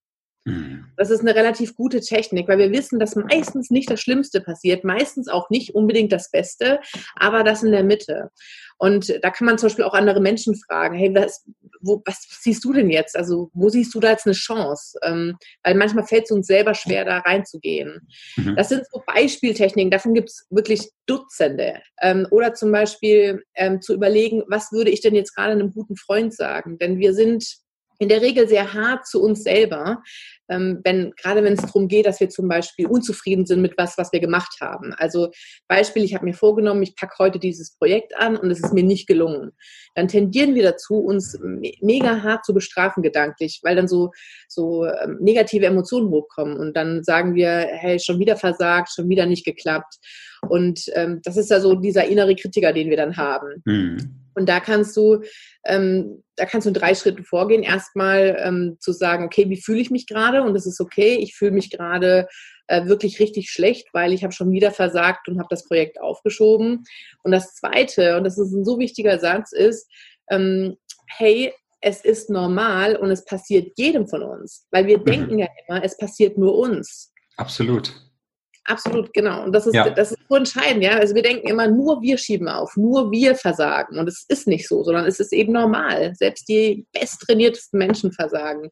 Mhm. 0.48 0.86
Das 0.96 1.10
ist 1.10 1.20
eine 1.20 1.34
relativ 1.34 1.74
gute 1.74 2.00
Technik, 2.00 2.48
weil 2.48 2.58
wir 2.58 2.72
wissen, 2.72 2.98
dass 2.98 3.16
meistens 3.16 3.70
nicht 3.70 3.90
das 3.90 4.00
Schlimmste 4.00 4.40
passiert, 4.40 4.84
meistens 4.84 5.28
auch 5.28 5.50
nicht 5.50 5.74
unbedingt 5.74 6.12
das 6.12 6.30
Beste, 6.30 6.80
aber 7.16 7.44
das 7.44 7.62
in 7.62 7.72
der 7.72 7.84
Mitte. 7.84 8.30
Und 8.78 9.18
da 9.22 9.30
kann 9.30 9.46
man 9.46 9.58
zum 9.58 9.68
Beispiel 9.68 9.84
auch 9.84 9.94
andere 9.94 10.20
Menschen 10.20 10.54
fragen, 10.54 10.96
hey, 10.96 11.12
was, 11.12 11.44
wo, 11.80 12.00
was 12.04 12.24
siehst 12.40 12.64
du 12.64 12.72
denn 12.72 12.90
jetzt? 12.90 13.16
Also 13.16 13.50
wo 13.52 13.68
siehst 13.68 13.92
du 13.94 14.00
da 14.00 14.10
jetzt 14.10 14.26
eine 14.26 14.34
Chance? 14.34 14.98
Ähm, 15.02 15.36
weil 15.64 15.74
manchmal 15.74 16.06
fällt 16.06 16.24
es 16.24 16.30
uns 16.30 16.46
selber 16.46 16.74
schwer, 16.74 17.04
da 17.04 17.18
reinzugehen. 17.18 18.06
Mhm. 18.36 18.54
Das 18.56 18.68
sind 18.68 18.84
so 18.90 19.02
Beispieltechniken, 19.04 19.90
davon 19.90 20.14
gibt 20.14 20.30
es 20.30 20.46
wirklich 20.50 20.88
Dutzende. 21.06 21.80
Ähm, 22.00 22.26
oder 22.30 22.54
zum 22.54 22.70
Beispiel 22.70 23.42
ähm, 23.56 23.80
zu 23.82 23.94
überlegen, 23.94 24.44
was 24.46 24.70
würde 24.70 24.90
ich 24.90 25.00
denn 25.00 25.14
jetzt 25.14 25.34
gerade 25.34 25.52
einem 25.52 25.72
guten 25.72 25.96
Freund 25.96 26.32
sagen? 26.34 26.78
Denn 26.78 26.98
wir 26.98 27.14
sind 27.14 27.58
in 27.98 28.08
der 28.08 28.22
Regel 28.22 28.48
sehr 28.48 28.72
hart 28.72 29.06
zu 29.06 29.22
uns 29.22 29.42
selber, 29.42 30.02
ähm, 30.48 30.80
wenn, 30.84 31.12
gerade 31.16 31.42
wenn 31.42 31.54
es 31.54 31.62
darum 31.62 31.88
geht, 31.88 32.06
dass 32.06 32.20
wir 32.20 32.28
zum 32.28 32.48
Beispiel 32.48 32.86
unzufrieden 32.86 33.44
sind 33.44 33.60
mit 33.60 33.76
was, 33.76 33.98
was 33.98 34.12
wir 34.12 34.20
gemacht 34.20 34.56
haben. 34.60 34.94
Also 34.96 35.30
Beispiel, 35.66 36.04
ich 36.04 36.14
habe 36.14 36.24
mir 36.24 36.34
vorgenommen, 36.34 36.82
ich 36.82 36.96
packe 36.96 37.16
heute 37.18 37.38
dieses 37.38 37.76
Projekt 37.76 38.16
an 38.18 38.36
und 38.36 38.50
es 38.50 38.60
ist 38.60 38.72
mir 38.72 38.84
nicht 38.84 39.06
gelungen. 39.06 39.52
Dann 39.94 40.08
tendieren 40.08 40.54
wir 40.54 40.62
dazu, 40.62 40.98
uns 40.98 41.38
mega 41.80 42.22
hart 42.22 42.44
zu 42.44 42.54
bestrafen 42.54 43.02
gedanklich, 43.02 43.60
weil 43.62 43.76
dann 43.76 43.88
so, 43.88 44.10
so 44.48 44.86
ähm, 44.86 45.18
negative 45.20 45.66
Emotionen 45.66 46.10
hochkommen 46.10 46.56
und 46.56 46.76
dann 46.76 47.02
sagen 47.02 47.34
wir, 47.34 47.50
hey, 47.50 47.98
schon 47.98 48.18
wieder 48.18 48.36
versagt, 48.36 48.90
schon 48.94 49.08
wieder 49.08 49.26
nicht 49.26 49.44
geklappt. 49.44 49.96
Und 50.48 50.84
ähm, 50.94 51.20
das 51.24 51.36
ist 51.36 51.50
ja 51.50 51.60
so 51.60 51.74
dieser 51.74 52.06
innere 52.06 52.36
Kritiker, 52.36 52.72
den 52.72 52.90
wir 52.90 52.96
dann 52.96 53.16
haben. 53.16 53.62
Mhm. 53.64 54.27
Und 54.38 54.48
da 54.48 54.60
kannst 54.60 54.96
du, 54.96 55.22
ähm, 55.64 56.22
da 56.36 56.46
kannst 56.46 56.66
du 56.66 56.70
in 56.70 56.74
drei 56.74 56.94
Schritten 56.94 57.24
vorgehen. 57.24 57.62
Erstmal 57.62 58.40
ähm, 58.42 58.76
zu 58.80 58.92
sagen, 58.92 59.24
okay, 59.24 59.50
wie 59.50 59.60
fühle 59.60 59.80
ich 59.80 59.90
mich 59.90 60.06
gerade? 60.06 60.42
Und 60.42 60.54
es 60.54 60.66
ist 60.66 60.80
okay, 60.80 61.16
ich 61.16 61.34
fühle 61.34 61.50
mich 61.50 61.70
gerade 61.70 62.28
äh, 62.68 62.86
wirklich 62.86 63.18
richtig 63.18 63.50
schlecht, 63.50 63.88
weil 63.92 64.12
ich 64.12 64.22
habe 64.22 64.32
schon 64.32 64.52
wieder 64.52 64.70
versagt 64.70 65.28
und 65.28 65.38
habe 65.38 65.48
das 65.50 65.66
Projekt 65.66 66.00
aufgeschoben. 66.00 66.84
Und 67.24 67.32
das 67.32 67.54
Zweite, 67.54 68.16
und 68.16 68.24
das 68.24 68.38
ist 68.38 68.52
ein 68.52 68.64
so 68.64 68.78
wichtiger 68.78 69.18
Satz, 69.18 69.52
ist, 69.52 69.90
ähm, 70.30 70.76
hey, 71.08 71.52
es 71.80 72.04
ist 72.04 72.30
normal 72.30 72.96
und 72.96 73.10
es 73.10 73.24
passiert 73.24 73.72
jedem 73.76 74.08
von 74.08 74.22
uns, 74.22 74.66
weil 74.70 74.86
wir 74.86 74.98
mhm. 74.98 75.04
denken 75.04 75.38
ja 75.38 75.48
immer, 75.66 75.82
es 75.84 75.96
passiert 75.96 76.36
nur 76.38 76.56
uns. 76.56 77.12
Absolut. 77.36 77.92
Absolut, 78.68 79.14
genau. 79.14 79.44
Und 79.44 79.52
das 79.52 79.66
ist, 79.66 79.74
ja. 79.74 79.88
das 79.88 80.12
ist 80.12 80.18
so 80.28 80.36
entscheidend, 80.36 80.84
ja. 80.84 80.98
Also 80.98 81.14
wir 81.14 81.22
denken 81.22 81.48
immer, 81.48 81.68
nur 81.68 82.02
wir 82.02 82.18
schieben 82.18 82.48
auf, 82.48 82.76
nur 82.76 83.10
wir 83.10 83.34
versagen. 83.34 83.98
Und 83.98 84.06
es 84.06 84.26
ist 84.28 84.46
nicht 84.46 84.68
so, 84.68 84.84
sondern 84.84 85.06
es 85.06 85.20
ist 85.20 85.32
eben 85.32 85.54
normal. 85.54 86.12
Selbst 86.16 86.50
die 86.50 86.86
besttrainiertesten 86.92 87.78
Menschen 87.78 88.12
versagen. 88.12 88.68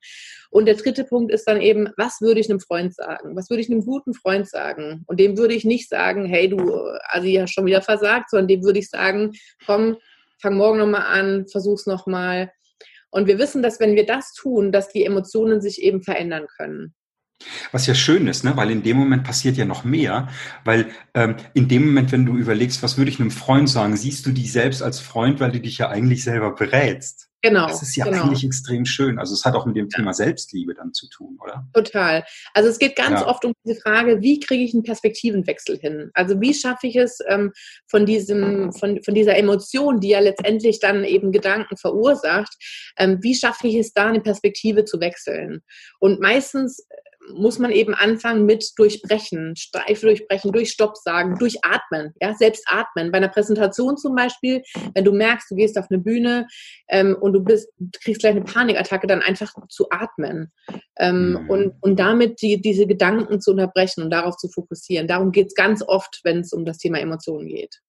Und 0.50 0.66
der 0.66 0.74
dritte 0.74 1.04
Punkt 1.04 1.32
ist 1.32 1.48
dann 1.48 1.62
eben, 1.62 1.88
was 1.96 2.20
würde 2.20 2.40
ich 2.40 2.50
einem 2.50 2.60
Freund 2.60 2.94
sagen? 2.94 3.34
Was 3.36 3.48
würde 3.48 3.62
ich 3.62 3.70
einem 3.70 3.86
guten 3.86 4.12
Freund 4.12 4.46
sagen? 4.46 5.02
Und 5.06 5.18
dem 5.18 5.38
würde 5.38 5.54
ich 5.54 5.64
nicht 5.64 5.88
sagen, 5.88 6.26
hey, 6.26 6.50
du, 6.50 6.58
also 7.08 7.26
ja 7.26 7.46
schon 7.46 7.64
wieder 7.64 7.80
versagt, 7.80 8.28
sondern 8.28 8.48
dem 8.48 8.64
würde 8.64 8.80
ich 8.80 8.90
sagen, 8.90 9.32
komm, 9.64 9.96
fang 10.42 10.58
morgen 10.58 10.78
nochmal 10.78 11.06
an, 11.06 11.46
versuch's 11.48 11.86
nochmal. 11.86 12.50
Und 13.08 13.28
wir 13.28 13.38
wissen, 13.38 13.62
dass 13.62 13.80
wenn 13.80 13.96
wir 13.96 14.04
das 14.04 14.34
tun, 14.34 14.72
dass 14.72 14.90
die 14.90 15.06
Emotionen 15.06 15.62
sich 15.62 15.80
eben 15.80 16.02
verändern 16.02 16.48
können. 16.54 16.94
Was 17.72 17.86
ja 17.86 17.94
schön 17.94 18.26
ist, 18.26 18.44
ne? 18.44 18.56
weil 18.56 18.70
in 18.70 18.82
dem 18.82 18.96
Moment 18.96 19.24
passiert 19.24 19.56
ja 19.56 19.64
noch 19.64 19.84
mehr, 19.84 20.28
weil 20.64 20.90
ähm, 21.14 21.36
in 21.52 21.68
dem 21.68 21.86
Moment, 21.86 22.12
wenn 22.12 22.24
du 22.24 22.36
überlegst, 22.36 22.82
was 22.82 22.96
würde 22.96 23.10
ich 23.10 23.20
einem 23.20 23.30
Freund 23.30 23.68
sagen, 23.68 23.96
siehst 23.96 24.24
du 24.26 24.32
dich 24.32 24.52
selbst 24.52 24.82
als 24.82 25.00
Freund, 25.00 25.40
weil 25.40 25.52
du 25.52 25.60
dich 25.60 25.78
ja 25.78 25.88
eigentlich 25.88 26.24
selber 26.24 26.54
berätst. 26.54 27.28
Genau. 27.42 27.68
Das 27.68 27.82
ist 27.82 27.94
ja 27.94 28.06
genau. 28.06 28.24
eigentlich 28.24 28.44
extrem 28.44 28.84
schön. 28.86 29.18
Also 29.18 29.34
es 29.34 29.44
hat 29.44 29.54
auch 29.54 29.66
mit 29.66 29.76
dem 29.76 29.88
Thema 29.88 30.12
Selbstliebe 30.12 30.74
dann 30.74 30.92
zu 30.92 31.08
tun, 31.08 31.38
oder? 31.40 31.66
Total. 31.74 32.24
Also 32.54 32.68
es 32.70 32.78
geht 32.78 32.96
ganz 32.96 33.20
ja. 33.20 33.26
oft 33.28 33.44
um 33.44 33.52
diese 33.64 33.78
Frage, 33.80 34.20
wie 34.20 34.40
kriege 34.40 34.64
ich 34.64 34.74
einen 34.74 34.82
Perspektivenwechsel 34.82 35.78
hin? 35.78 36.10
Also 36.14 36.40
wie 36.40 36.54
schaffe 36.54 36.88
ich 36.88 36.96
es 36.96 37.18
ähm, 37.28 37.52
von 37.86 38.04
diesem, 38.04 38.72
von, 38.72 39.00
von 39.02 39.14
dieser 39.14 39.36
Emotion, 39.36 40.00
die 40.00 40.08
ja 40.08 40.18
letztendlich 40.18 40.80
dann 40.80 41.04
eben 41.04 41.30
Gedanken 41.30 41.76
verursacht, 41.76 42.56
ähm, 42.96 43.18
wie 43.22 43.34
schaffe 43.34 43.68
ich 43.68 43.76
es 43.76 43.92
da 43.92 44.06
eine 44.06 44.20
Perspektive 44.20 44.84
zu 44.84 44.98
wechseln? 44.98 45.60
Und 46.00 46.20
meistens 46.20 46.84
muss 47.34 47.58
man 47.58 47.70
eben 47.70 47.94
anfangen 47.94 48.46
mit 48.46 48.72
durchbrechen, 48.76 49.54
Streife 49.56 50.06
durchbrechen, 50.06 50.52
durch 50.52 50.70
Stopp 50.70 50.96
sagen, 50.96 51.38
durchatmen, 51.38 52.12
ja, 52.20 52.34
selbst 52.34 52.64
atmen. 52.68 53.10
Bei 53.10 53.18
einer 53.18 53.28
Präsentation 53.28 53.96
zum 53.96 54.14
Beispiel, 54.14 54.62
wenn 54.94 55.04
du 55.04 55.12
merkst, 55.12 55.50
du 55.50 55.54
gehst 55.54 55.78
auf 55.78 55.86
eine 55.90 56.00
Bühne 56.00 56.46
ähm, 56.88 57.16
und 57.20 57.32
du 57.32 57.40
bist, 57.40 57.68
kriegst 58.02 58.20
gleich 58.20 58.32
eine 58.32 58.44
Panikattacke, 58.44 59.06
dann 59.06 59.22
einfach 59.22 59.52
zu 59.68 59.90
atmen 59.90 60.52
ähm, 60.98 61.30
mhm. 61.30 61.50
und, 61.50 61.74
und 61.80 61.98
damit 61.98 62.40
die, 62.42 62.60
diese 62.60 62.86
Gedanken 62.86 63.40
zu 63.40 63.52
unterbrechen 63.52 64.02
und 64.02 64.10
darauf 64.10 64.36
zu 64.36 64.48
fokussieren. 64.48 65.08
Darum 65.08 65.32
geht 65.32 65.48
es 65.48 65.54
ganz 65.54 65.82
oft, 65.86 66.20
wenn 66.24 66.40
es 66.40 66.52
um 66.52 66.64
das 66.64 66.78
Thema 66.78 66.98
Emotionen 66.98 67.48
geht. 67.48 67.80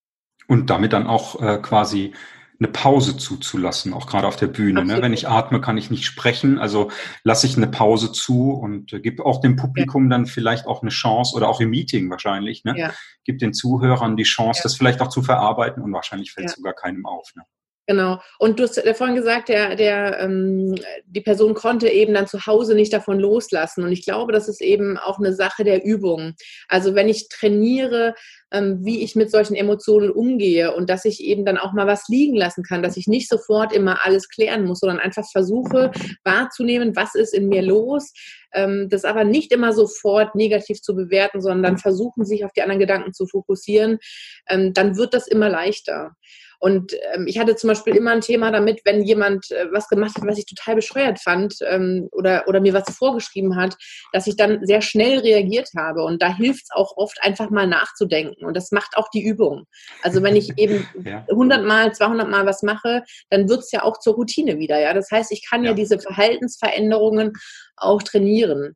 Und 0.47 0.69
damit 0.69 0.93
dann 0.93 1.07
auch 1.07 1.41
äh, 1.41 1.57
quasi 1.61 2.13
eine 2.59 2.69
Pause 2.69 3.17
zuzulassen, 3.17 3.93
auch 3.93 4.07
gerade 4.07 4.27
auf 4.27 4.35
der 4.35 4.47
Bühne. 4.47 4.83
Ne? 4.83 5.01
Wenn 5.01 5.13
ich 5.13 5.27
atme, 5.27 5.61
kann 5.61 5.77
ich 5.77 5.91
nicht 5.91 6.05
sprechen. 6.05 6.57
Also 6.57 6.89
lasse 7.23 7.45
ich 7.45 7.55
eine 7.55 7.67
Pause 7.67 8.11
zu 8.11 8.51
und 8.51 8.93
äh, 8.93 8.99
gebe 8.99 9.25
auch 9.25 9.41
dem 9.41 9.55
Publikum 9.55 10.05
ja. 10.05 10.09
dann 10.17 10.25
vielleicht 10.25 10.65
auch 10.65 10.81
eine 10.81 10.89
Chance 10.89 11.35
oder 11.35 11.49
auch 11.49 11.61
im 11.61 11.69
Meeting 11.69 12.09
wahrscheinlich. 12.09 12.63
Ne? 12.63 12.73
Ja. 12.77 12.93
Gib 13.25 13.39
den 13.39 13.53
Zuhörern 13.53 14.17
die 14.17 14.23
Chance, 14.23 14.59
ja. 14.59 14.63
das 14.63 14.75
vielleicht 14.75 15.01
auch 15.01 15.09
zu 15.09 15.21
verarbeiten 15.21 15.83
und 15.83 15.93
wahrscheinlich 15.93 16.31
fällt 16.31 16.47
es 16.47 16.55
sogar 16.55 16.73
keinem 16.73 17.05
auf. 17.05 17.31
Ne? 17.35 17.43
Genau. 17.87 18.19
Und 18.37 18.59
du 18.59 18.63
hast 18.63 18.75
ja 18.75 18.93
vorhin 18.93 19.15
gesagt, 19.15 19.47
der, 19.47 19.77
der, 19.77 20.19
ähm, 20.19 20.75
die 21.05 21.21
Person 21.21 21.53
konnte 21.53 21.87
eben 21.87 22.13
dann 22.13 22.27
zu 22.27 22.45
Hause 22.45 22.75
nicht 22.75 22.91
davon 22.91 23.17
loslassen. 23.17 23.85
Und 23.85 23.93
ich 23.93 24.03
glaube, 24.03 24.33
das 24.33 24.49
ist 24.49 24.61
eben 24.61 24.97
auch 24.97 25.19
eine 25.19 25.33
Sache 25.33 25.63
der 25.63 25.85
Übung. 25.85 26.33
Also 26.67 26.95
wenn 26.95 27.07
ich 27.07 27.29
trainiere, 27.29 28.13
wie 28.51 29.03
ich 29.03 29.15
mit 29.15 29.29
solchen 29.29 29.55
Emotionen 29.55 30.09
umgehe 30.09 30.73
und 30.73 30.89
dass 30.89 31.03
ich 31.03 31.21
eben 31.21 31.45
dann 31.45 31.57
auch 31.57 31.73
mal 31.73 31.85
was 31.85 32.07
liegen 32.07 32.35
lassen 32.35 32.63
kann, 32.63 32.81
dass 32.81 32.95
ich 32.95 33.07
nicht 33.07 33.29
sofort 33.29 33.73
immer 33.73 34.05
alles 34.05 34.29
klären 34.29 34.65
muss, 34.65 34.79
sondern 34.79 34.99
einfach 34.99 35.29
versuche 35.29 35.91
wahrzunehmen, 36.23 36.95
was 36.95 37.13
ist 37.13 37.33
in 37.33 37.49
mir 37.49 37.61
los, 37.61 38.13
ähm, 38.53 38.87
das 38.89 39.03
aber 39.03 39.25
nicht 39.25 39.51
immer 39.51 39.73
sofort 39.73 40.35
negativ 40.35 40.81
zu 40.81 40.95
bewerten, 40.95 41.41
sondern 41.41 41.63
dann 41.63 41.77
versuchen, 41.77 42.25
sich 42.25 42.45
auf 42.45 42.53
die 42.53 42.61
anderen 42.61 42.79
Gedanken 42.79 43.13
zu 43.13 43.27
fokussieren, 43.27 43.99
ähm, 44.47 44.73
dann 44.73 44.95
wird 44.95 45.13
das 45.13 45.27
immer 45.27 45.49
leichter. 45.49 46.15
Und 46.59 46.93
ähm, 47.13 47.27
ich 47.27 47.37
hatte 47.37 47.55
zum 47.55 47.67
Beispiel 47.67 47.95
immer 47.95 48.11
ein 48.11 48.21
Thema 48.21 48.51
damit, 48.51 48.81
wenn 48.83 49.03
jemand 49.03 49.51
äh, 49.51 49.67
was 49.71 49.87
gemacht 49.87 50.15
hat, 50.15 50.25
was 50.25 50.39
ich 50.39 50.45
total 50.45 50.75
bescheuert 50.75 51.19
fand 51.19 51.55
ähm, 51.61 52.09
oder, 52.11 52.47
oder 52.47 52.59
mir 52.59 52.73
was 52.73 52.95
vorgeschrieben 52.95 53.55
hat, 53.55 53.75
dass 54.11 54.27
ich 54.27 54.37
dann 54.37 54.65
sehr 54.65 54.81
schnell 54.81 55.19
reagiert 55.19 55.69
habe. 55.77 56.03
Und 56.03 56.21
da 56.21 56.35
hilft 56.35 56.63
es 56.63 56.69
auch 56.71 56.97
oft 56.97 57.21
einfach 57.21 57.49
mal 57.49 57.67
nachzudenken. 57.67 58.36
Und 58.45 58.55
das 58.55 58.71
macht 58.71 58.97
auch 58.97 59.09
die 59.09 59.23
Übung. 59.23 59.65
Also 60.01 60.21
wenn 60.23 60.35
ich 60.35 60.57
eben 60.57 60.87
ja. 61.05 61.25
100 61.29 61.65
Mal, 61.65 61.93
200 61.93 62.29
Mal 62.29 62.45
was 62.45 62.63
mache, 62.63 63.03
dann 63.29 63.49
wird 63.49 63.59
es 63.59 63.71
ja 63.71 63.83
auch 63.83 63.99
zur 63.99 64.15
Routine 64.15 64.59
wieder. 64.59 64.79
Ja, 64.79 64.93
das 64.93 65.09
heißt, 65.11 65.31
ich 65.31 65.47
kann 65.47 65.63
ja, 65.63 65.71
ja 65.71 65.75
diese 65.75 65.99
Verhaltensveränderungen 65.99 67.33
auch 67.75 68.03
trainieren. 68.03 68.75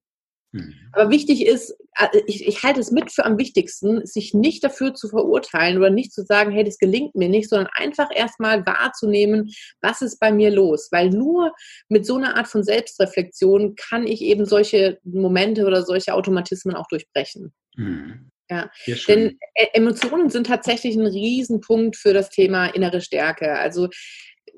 Mhm. 0.54 0.74
Aber 0.92 1.10
wichtig 1.10 1.46
ist, 1.46 1.72
äh, 1.98 2.08
ich, 2.28 2.48
ich, 2.48 2.64
halte 2.64 2.80
es 2.80 2.92
mit 2.92 3.12
für 3.12 3.26
am 3.26 3.38
wichtigsten, 3.38 4.06
sich 4.06 4.34
nicht 4.34 4.64
dafür 4.64 4.94
zu 4.94 5.08
verurteilen 5.08 5.78
oder 5.78 5.90
nicht 5.90 6.12
zu 6.14 6.24
sagen, 6.24 6.52
hey, 6.52 6.64
das 6.64 6.78
gelingt 6.78 7.16
mir 7.16 7.30
nicht, 7.30 7.50
sondern 7.50 7.70
einfach 7.74 8.10
erstmal 8.14 8.66
wahrzunehmen, 8.66 9.50
was 9.82 10.02
ist 10.02 10.20
bei 10.20 10.32
mir 10.32 10.52
los. 10.52 10.90
Weil 10.92 11.10
nur 11.10 11.54
mit 11.88 12.06
so 12.06 12.18
einer 12.18 12.36
Art 12.36 12.48
von 12.48 12.64
Selbstreflexion 12.64 13.76
kann 13.76 14.06
ich 14.06 14.22
eben 14.22 14.46
solche 14.46 15.00
Momente 15.04 15.66
oder 15.66 15.84
solche 15.84 16.14
Automatismen 16.14 16.76
auch 16.76 16.88
durchbrechen. 16.88 17.54
Mhm. 17.76 18.30
Ja, 18.52 18.70
denn 19.08 19.40
äh, 19.56 19.68
Emotionen 19.74 20.30
sind 20.30 20.48
tatsächlich 20.48 20.96
ein 20.96 21.08
Riesenpunkt 21.08 21.96
für 21.96 22.14
das 22.14 22.30
Thema 22.30 22.68
innere 22.68 23.00
Stärke. 23.00 23.58
Also 23.58 23.88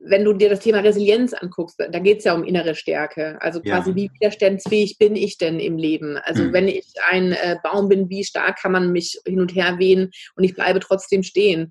wenn 0.06 0.26
du 0.26 0.34
dir 0.34 0.50
das 0.50 0.62
Thema 0.62 0.80
Resilienz 0.80 1.34
anguckst, 1.34 1.80
da 1.80 2.00
geht 2.00 2.18
es 2.18 2.24
ja 2.24 2.34
um 2.34 2.44
innere 2.44 2.74
Stärke. 2.74 3.38
Also 3.40 3.62
quasi, 3.62 3.92
ja. 3.92 3.96
wie 3.96 4.10
widerstandsfähig 4.16 4.98
bin 4.98 5.16
ich 5.16 5.38
denn 5.38 5.60
im 5.60 5.78
Leben? 5.78 6.18
Also 6.18 6.44
mhm. 6.44 6.54
wenn 6.54 6.68
ich 6.68 6.92
ein 7.08 7.34
äh, 7.34 7.58
Baum 7.64 7.88
bin, 7.88 8.10
wie 8.10 8.24
stark 8.24 8.60
kann 8.60 8.72
man 8.72 8.92
mich 8.92 9.20
hin 9.26 9.40
und 9.40 9.54
her 9.54 9.78
wehen 9.78 10.10
und 10.36 10.44
ich 10.44 10.56
bleibe 10.56 10.80
trotzdem 10.80 11.22
stehen? 11.22 11.70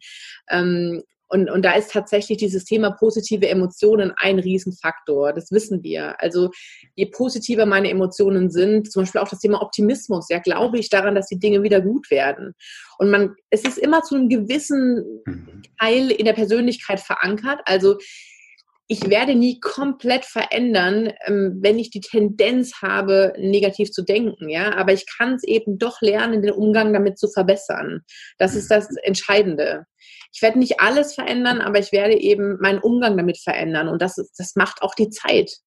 Ähm, 0.48 1.02
und, 1.32 1.50
und 1.50 1.64
da 1.64 1.72
ist 1.72 1.90
tatsächlich 1.90 2.36
dieses 2.36 2.66
Thema 2.66 2.90
positive 2.90 3.48
Emotionen 3.48 4.12
ein 4.16 4.38
Riesenfaktor. 4.38 5.32
Das 5.32 5.50
wissen 5.50 5.82
wir. 5.82 6.20
Also 6.20 6.50
je 6.94 7.06
positiver 7.06 7.64
meine 7.64 7.88
Emotionen 7.88 8.50
sind, 8.50 8.92
zum 8.92 9.02
Beispiel 9.02 9.22
auch 9.22 9.30
das 9.30 9.38
Thema 9.38 9.62
Optimismus, 9.62 10.28
ja, 10.28 10.40
glaube 10.40 10.78
ich 10.78 10.90
daran, 10.90 11.14
dass 11.14 11.28
die 11.28 11.38
Dinge 11.38 11.62
wieder 11.62 11.80
gut 11.80 12.10
werden. 12.10 12.52
Und 12.98 13.10
man, 13.10 13.34
es 13.48 13.62
ist 13.62 13.78
immer 13.78 14.02
zu 14.02 14.14
einem 14.14 14.28
gewissen 14.28 15.22
mhm. 15.24 15.62
Teil 15.80 16.10
in 16.10 16.26
der 16.26 16.34
Persönlichkeit 16.34 17.00
verankert. 17.00 17.60
Also 17.64 17.96
ich 18.86 19.08
werde 19.08 19.34
nie 19.34 19.58
komplett 19.58 20.26
verändern, 20.26 21.14
ähm, 21.24 21.60
wenn 21.62 21.78
ich 21.78 21.88
die 21.88 22.02
Tendenz 22.02 22.82
habe, 22.82 23.32
negativ 23.38 23.90
zu 23.90 24.02
denken, 24.02 24.50
ja. 24.50 24.74
Aber 24.74 24.92
ich 24.92 25.06
kann 25.16 25.36
es 25.36 25.44
eben 25.44 25.78
doch 25.78 26.02
lernen, 26.02 26.42
den 26.42 26.52
Umgang 26.52 26.92
damit 26.92 27.18
zu 27.18 27.28
verbessern. 27.28 28.02
Das 28.36 28.54
ist 28.54 28.70
das 28.70 28.88
Entscheidende. 29.02 29.86
Ich 30.32 30.42
werde 30.42 30.58
nicht 30.58 30.80
alles 30.80 31.14
verändern, 31.14 31.60
aber 31.60 31.78
ich 31.78 31.92
werde 31.92 32.18
eben 32.18 32.58
meinen 32.60 32.78
Umgang 32.78 33.16
damit 33.16 33.38
verändern. 33.38 33.88
Und 33.88 34.00
das, 34.00 34.16
das 34.36 34.56
macht 34.56 34.82
auch 34.82 34.94
die 34.94 35.10
Zeit 35.10 35.58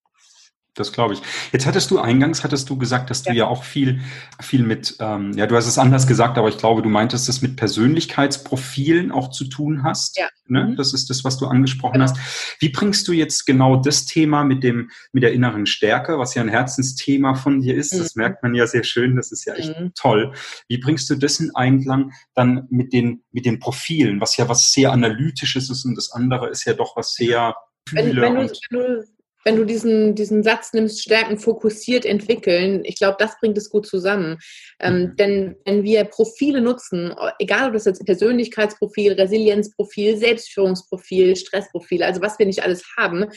das 0.76 0.92
glaube 0.92 1.14
ich. 1.14 1.22
Jetzt 1.52 1.66
hattest 1.66 1.90
du 1.90 2.00
eingangs, 2.00 2.44
hattest 2.44 2.70
du 2.70 2.78
gesagt, 2.78 3.10
dass 3.10 3.24
du 3.24 3.30
ja, 3.30 3.36
ja 3.36 3.48
auch 3.48 3.64
viel, 3.64 4.02
viel 4.42 4.64
mit, 4.64 4.98
ähm, 5.00 5.32
ja, 5.34 5.48
du 5.48 5.56
hast 5.56 5.68
es 5.68 5.78
anders 5.78 6.06
gesagt, 6.06 6.38
aber 6.38 6.50
ich 6.50 6.58
glaube, 6.58 6.82
du 6.82 6.90
meintest 6.90 7.30
es 7.30 7.42
mit 7.42 7.56
Persönlichkeitsprofilen 7.56 9.12
auch 9.12 9.32
zu 9.32 9.46
tun 9.46 9.84
hast. 9.84 10.18
Ja. 10.18 10.28
Ne? 10.48 10.66
Mhm. 10.66 10.76
Das 10.76 10.94
ist 10.94 11.10
das, 11.10 11.24
was 11.24 11.38
du 11.38 11.48
angesprochen 11.48 11.94
genau. 11.94 12.06
hast. 12.06 12.18
Wie 12.60 12.70
bringst 12.70 13.08
du 13.08 13.14
jetzt 13.14 13.46
genau 13.46 13.78
das 13.78 14.06
Thema 14.06 14.44
mit 14.44 14.64
dem, 14.64 14.92
mit 15.14 15.24
der 15.24 15.34
inneren 15.34 15.66
Stärke, 15.66 16.20
was 16.20 16.36
ja 16.36 16.42
ein 16.42 16.50
Herzensthema 16.50 17.36
von 17.36 17.62
dir 17.62 17.76
ist? 17.76 17.94
Mhm. 17.94 18.00
Das 18.00 18.16
merkt 18.16 18.44
man 18.44 18.54
ja 18.54 18.68
sehr 18.68 18.84
schön. 18.84 19.16
Das 19.16 19.32
ist 19.32 19.46
ja 19.46 19.54
echt 19.56 19.80
mhm. 19.80 19.94
toll. 19.96 20.34
Wie 20.68 20.78
bringst 20.78 21.10
du 21.10 21.16
das 21.16 21.40
in 21.40 21.56
Einklang 21.56 22.12
dann 22.34 22.68
mit 22.70 22.92
den, 22.92 23.24
mit 23.32 23.46
den 23.46 23.60
Profilen, 23.60 24.20
was 24.20 24.36
ja 24.36 24.50
was 24.50 24.74
sehr 24.74 24.92
analytisches 24.92 25.70
ist 25.70 25.86
und 25.86 25.96
das 25.96 26.12
andere 26.12 26.50
ist 26.50 26.66
ja 26.66 26.74
doch 26.74 26.96
was 26.98 27.14
sehr 27.14 27.56
wenn, 27.92 28.16
wenn, 28.16 28.16
du, 28.16 28.22
wenn, 28.22 28.48
du, 28.72 29.06
wenn 29.46 29.56
du 29.56 29.64
diesen, 29.64 30.16
diesen 30.16 30.42
Satz 30.42 30.74
nimmst, 30.74 31.04
Stärken 31.04 31.38
fokussiert 31.38 32.04
entwickeln, 32.04 32.82
ich 32.84 32.98
glaube, 32.98 33.18
das 33.20 33.40
bringt 33.40 33.58
es 33.58 33.70
gut 33.70 33.86
zusammen. 33.86 34.40
Ähm, 34.80 35.00
mhm. 35.00 35.16
denn 35.16 35.56
wenn 35.66 35.84
wir 35.84 36.04
Profile 36.06 36.62
nutzen, 36.62 37.14
egal 37.40 37.68
ob 37.68 37.74
das 37.74 37.86
jetzt 37.86 38.04
Persönlichkeitsprofil, 38.04 39.14
Resilienzprofil, 39.14 40.18
Selbstführungsprofil, 40.18 41.36
Stressprofil, 41.36 42.04
also 42.04 42.22
was 42.22 42.40
wir 42.40 42.48
nicht 42.48 42.64
alles 42.64 42.84
haben, 42.98 43.28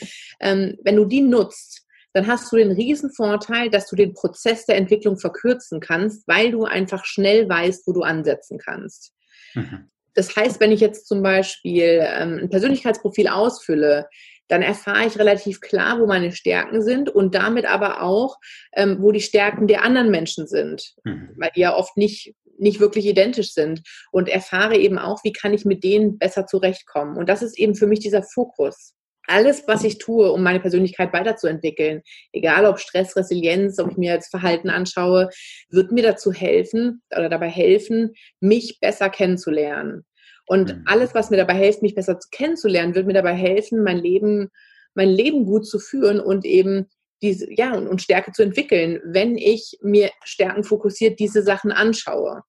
ähm, 0.41 0.75
wenn 0.83 0.95
du 0.95 1.05
die 1.05 1.21
nutzt, 1.21 1.85
dann 2.13 2.25
hast 2.25 2.51
du 2.51 2.57
den 2.57 2.71
riesen 2.71 3.11
Vorteil, 3.11 3.69
dass 3.69 3.87
du 3.87 3.95
den 3.95 4.13
Prozess 4.13 4.65
der 4.65 4.77
Entwicklung 4.77 5.19
verkürzen 5.19 5.79
kannst, 5.79 6.27
weil 6.27 6.51
du 6.51 6.65
einfach 6.65 7.05
schnell 7.05 7.47
weißt, 7.47 7.85
wo 7.85 7.93
du 7.93 8.01
ansetzen 8.01 8.57
kannst. 8.57 9.13
Mhm. 9.53 9.91
Das 10.15 10.35
heißt, 10.35 10.59
wenn 10.59 10.71
ich 10.71 10.81
jetzt 10.81 11.07
zum 11.07 11.21
Beispiel 11.21 12.03
ähm, 12.03 12.39
ein 12.41 12.49
Persönlichkeitsprofil 12.49 13.27
ausfülle, 13.27 14.07
dann 14.49 14.61
erfahre 14.61 15.07
ich 15.07 15.17
relativ 15.17 15.61
klar, 15.61 15.99
wo 15.99 16.07
meine 16.07 16.33
Stärken 16.33 16.81
sind 16.81 17.07
und 17.07 17.35
damit 17.35 17.65
aber 17.65 18.01
auch, 18.01 18.37
ähm, 18.73 18.97
wo 18.99 19.11
die 19.11 19.21
Stärken 19.21 19.67
der 19.67 19.83
anderen 19.83 20.11
Menschen 20.11 20.47
sind, 20.47 20.95
mhm. 21.05 21.29
weil 21.37 21.51
die 21.55 21.61
ja 21.61 21.75
oft 21.75 21.95
nicht, 21.95 22.33
nicht 22.57 22.79
wirklich 22.79 23.05
identisch 23.05 23.53
sind 23.53 23.81
und 24.11 24.27
erfahre 24.27 24.75
eben 24.75 24.97
auch, 24.97 25.23
wie 25.23 25.31
kann 25.31 25.53
ich 25.53 25.63
mit 25.65 25.83
denen 25.83 26.17
besser 26.17 26.45
zurechtkommen. 26.45 27.15
Und 27.15 27.29
das 27.29 27.41
ist 27.41 27.57
eben 27.57 27.75
für 27.75 27.87
mich 27.87 27.99
dieser 27.99 28.23
Fokus. 28.23 28.93
alles, 29.27 29.67
was 29.67 29.83
ich 29.83 29.99
tue, 29.99 30.31
um 30.31 30.41
meine 30.41 30.59
Persönlichkeit 30.59 31.13
weiterzuentwickeln, 31.13 32.01
egal 32.33 32.65
ob 32.65 32.79
Stress, 32.79 33.15
Resilienz, 33.15 33.77
ob 33.79 33.91
ich 33.91 33.97
mir 33.97 34.13
jetzt 34.13 34.31
Verhalten 34.31 34.71
anschaue, 34.71 35.29
wird 35.69 35.91
mir 35.91 36.03
dazu 36.03 36.33
helfen 36.33 37.03
oder 37.15 37.29
dabei 37.29 37.49
helfen, 37.49 38.15
mich 38.39 38.79
besser 38.81 39.09
kennenzulernen. 39.09 40.03
Und 40.49 40.75
mhm. 40.75 40.83
alles, 40.87 41.13
was 41.13 41.29
mir 41.29 41.37
dabei 41.37 41.53
hilft, 41.53 41.83
mich 41.83 41.93
besser 41.93 42.17
kennenzulernen, 42.31 42.95
wird 42.95 43.05
mir 43.05 43.13
dabei 43.13 43.35
helfen, 43.35 43.83
mein 43.83 43.99
Leben, 43.99 44.49
mein 44.95 45.09
Leben 45.09 45.45
gut 45.45 45.67
zu 45.67 45.77
führen 45.77 46.19
und 46.19 46.43
eben 46.43 46.87
diese, 47.21 47.47
ja, 47.53 47.75
und 47.75 48.01
Stärke 48.01 48.31
zu 48.31 48.41
entwickeln, 48.41 48.99
wenn 49.05 49.37
ich 49.37 49.77
mir 49.83 50.09
stärkenfokussiert 50.23 51.19
diese 51.19 51.43
Sachen 51.43 51.71
anschaue. 51.71 52.41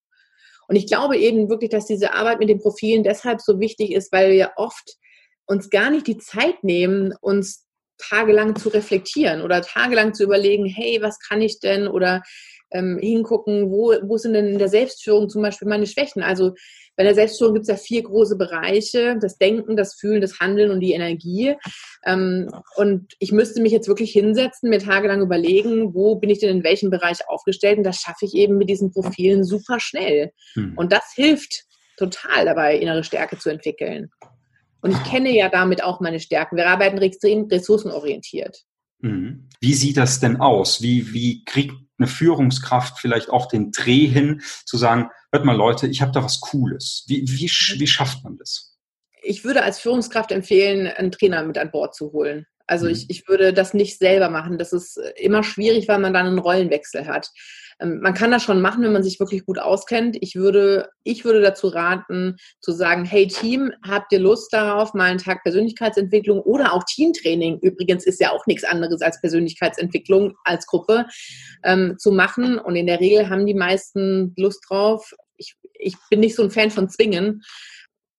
Und 0.67 0.77
ich 0.77 0.87
glaube 0.87 1.19
eben 1.19 1.51
wirklich, 1.51 1.69
dass 1.69 1.85
diese 1.85 2.15
Arbeit 2.15 2.39
mit 2.39 2.49
den 2.49 2.61
Profilen 2.61 3.03
deshalb 3.03 3.43
so 3.43 3.61
wichtig 3.61 3.93
ist, 3.93 4.11
weil 4.13 4.33
wir 4.33 4.53
oft 4.57 4.97
uns 5.47 5.69
gar 5.69 5.91
nicht 5.91 6.07
die 6.07 6.17
Zeit 6.17 6.65
nehmen, 6.65 7.13
uns 7.21 7.67
tagelang 7.99 8.57
zu 8.57 8.71
reflektieren 8.71 9.43
oder 9.43 9.61
tagelang 9.61 10.15
zu 10.15 10.25
überlegen, 10.25 10.65
hey, 10.65 11.03
was 11.03 11.19
kann 11.19 11.43
ich 11.43 11.61
denn? 11.61 11.87
Oder 11.87 12.23
ähm, 12.73 12.99
hingucken, 13.01 13.71
wo, 13.71 13.95
wo 14.03 14.17
sind 14.17 14.35
denn 14.35 14.47
in 14.47 14.59
der 14.59 14.69
Selbstführung 14.69 15.29
zum 15.29 15.43
Beispiel 15.43 15.69
meine 15.69 15.87
Schwächen? 15.87 16.23
Also 16.23 16.55
bei 16.97 17.05
der 17.05 17.15
Selbstführung 17.15 17.55
gibt 17.55 17.65
es 17.65 17.69
ja 17.69 17.77
vier 17.77 18.03
große 18.03 18.37
Bereiche, 18.37 19.17
das 19.21 19.39
Denken, 19.39 19.77
das 19.77 19.95
Fühlen, 19.95 20.21
das 20.21 20.39
Handeln 20.41 20.71
und 20.71 20.81
die 20.81 20.93
Energie. 20.93 21.55
Ähm, 22.05 22.51
und 22.77 23.15
ich 23.19 23.33
müsste 23.33 23.63
mich 23.63 23.73
jetzt 23.73 23.89
wirklich 23.89 24.13
hinsetzen, 24.13 24.71
mir 24.71 24.81
tagelang 24.81 25.23
überlegen, 25.23 25.95
wo 25.95 26.17
bin 26.17 26.31
ich 26.31 26.41
denn 26.41 26.59
in 26.59 26.65
welchem 26.65 26.91
Bereich 26.91 27.29
aufgestellt? 27.29 27.79
Und 27.79 27.85
das 27.85 28.01
schaffe 28.01 28.27
ich 28.27 28.35
eben 28.35 28.59
mit 28.59 28.69
diesen 28.69 28.93
Profilen 28.93 29.45
super 29.45 29.81
schnell. 29.81 30.33
Hm. 30.55 30.75
Und 30.77 30.93
das 30.93 31.13
hilft 31.15 31.65
total 31.97 32.45
dabei, 32.45 32.77
innere 32.77 33.05
Stärke 33.05 33.39
zu 33.39 33.51
entwickeln. 33.51 34.11
Und 34.83 34.93
ich 34.93 35.05
kenne 35.05 35.35
ja 35.35 35.49
damit 35.49 35.83
auch 35.83 36.01
meine 36.01 36.21
Stärken. 36.21 36.57
Wir 36.57 36.69
arbeiten 36.69 36.99
extrem 36.99 37.45
ressourcenorientiert. 37.45 38.65
Mhm. 39.01 39.49
Wie 39.61 39.75
sieht 39.75 39.97
das 39.97 40.21
denn 40.21 40.41
aus? 40.41 40.83
Wie, 40.83 41.13
wie 41.13 41.45
kriegt 41.45 41.75
eine 42.01 42.09
Führungskraft 42.09 42.99
vielleicht 42.99 43.31
auch 43.31 43.47
den 43.47 43.71
Dreh 43.73 44.07
hin, 44.07 44.43
zu 44.65 44.77
sagen, 44.77 45.11
hört 45.33 45.45
mal 45.45 45.57
Leute, 45.57 45.87
ich 45.87 46.03
habe 46.03 46.13
da 46.13 46.25
was 46.25 46.41
Cooles. 46.41 47.05
Wie, 47.07 47.23
wie, 47.27 47.51
wie 47.79 47.87
schafft 47.87 48.25
man 48.25 48.37
das? 48.37 48.79
Ich 49.23 49.45
würde 49.45 49.63
als 49.63 49.79
Führungskraft 49.79 50.33
empfehlen, 50.33 50.87
einen 50.87 51.13
Trainer 51.13 51.45
mit 51.45 51.59
an 51.59 51.71
Bord 51.71 51.95
zu 51.95 52.13
holen. 52.13 52.47
Also 52.67 52.87
mhm. 52.87 52.93
ich, 52.93 53.11
ich 53.11 53.29
würde 53.29 53.53
das 53.53 53.75
nicht 53.75 53.99
selber 53.99 54.31
machen. 54.31 54.57
Das 54.57 54.73
ist 54.73 54.99
immer 55.17 55.43
schwierig, 55.43 55.89
weil 55.89 55.99
man 55.99 56.15
dann 56.15 56.27
einen 56.27 56.39
Rollenwechsel 56.39 57.07
hat. 57.07 57.31
Ähm, 57.81 58.01
man 58.01 58.15
kann 58.15 58.31
das 58.31 58.43
schon 58.43 58.61
machen, 58.61 58.83
wenn 58.83 58.93
man 58.93 59.03
sich 59.03 59.19
wirklich 59.21 59.45
gut 59.45 59.59
auskennt. 59.59 60.17
Ich 60.21 60.37
würde, 60.37 60.89
ich 61.05 61.25
würde 61.25 61.41
dazu 61.41 61.69
raten, 61.69 62.37
zu 62.61 62.73
sagen, 62.73 63.05
hey 63.05 63.27
Team, 63.27 63.73
habt 63.87 64.13
ihr 64.13 64.21
Lust 64.21 64.53
darauf, 64.53 64.95
mal 64.95 65.11
einen 65.11 65.19
Tag 65.19 65.43
Persönlichkeitsentwicklung 65.43 66.41
oder 66.41 66.73
auch 66.73 66.85
Teamtraining, 66.85 67.59
übrigens 67.61 68.07
ist 68.07 68.21
ja 68.21 68.33
auch 68.33 68.47
nichts 68.47 68.65
anderes 68.65 69.03
als 69.03 69.21
Persönlichkeitsentwicklung 69.21 70.35
als 70.45 70.67
Gruppe, 70.67 71.07
ähm, 71.65 71.97
zu 71.99 72.13
machen. 72.13 72.59
Und 72.59 72.77
in 72.77 72.87
der 72.87 73.01
Regel 73.01 73.29
haben 73.29 73.47
die 73.47 73.55
meisten 73.55 74.35
Lust 74.37 74.65
drauf. 74.69 75.13
Ich, 75.37 75.55
ich 75.75 75.97
bin 76.11 76.21
nicht 76.21 76.37
so 76.37 76.43
ein 76.43 76.51
Fan 76.51 76.71
von 76.71 76.89
Zwingen 76.89 77.43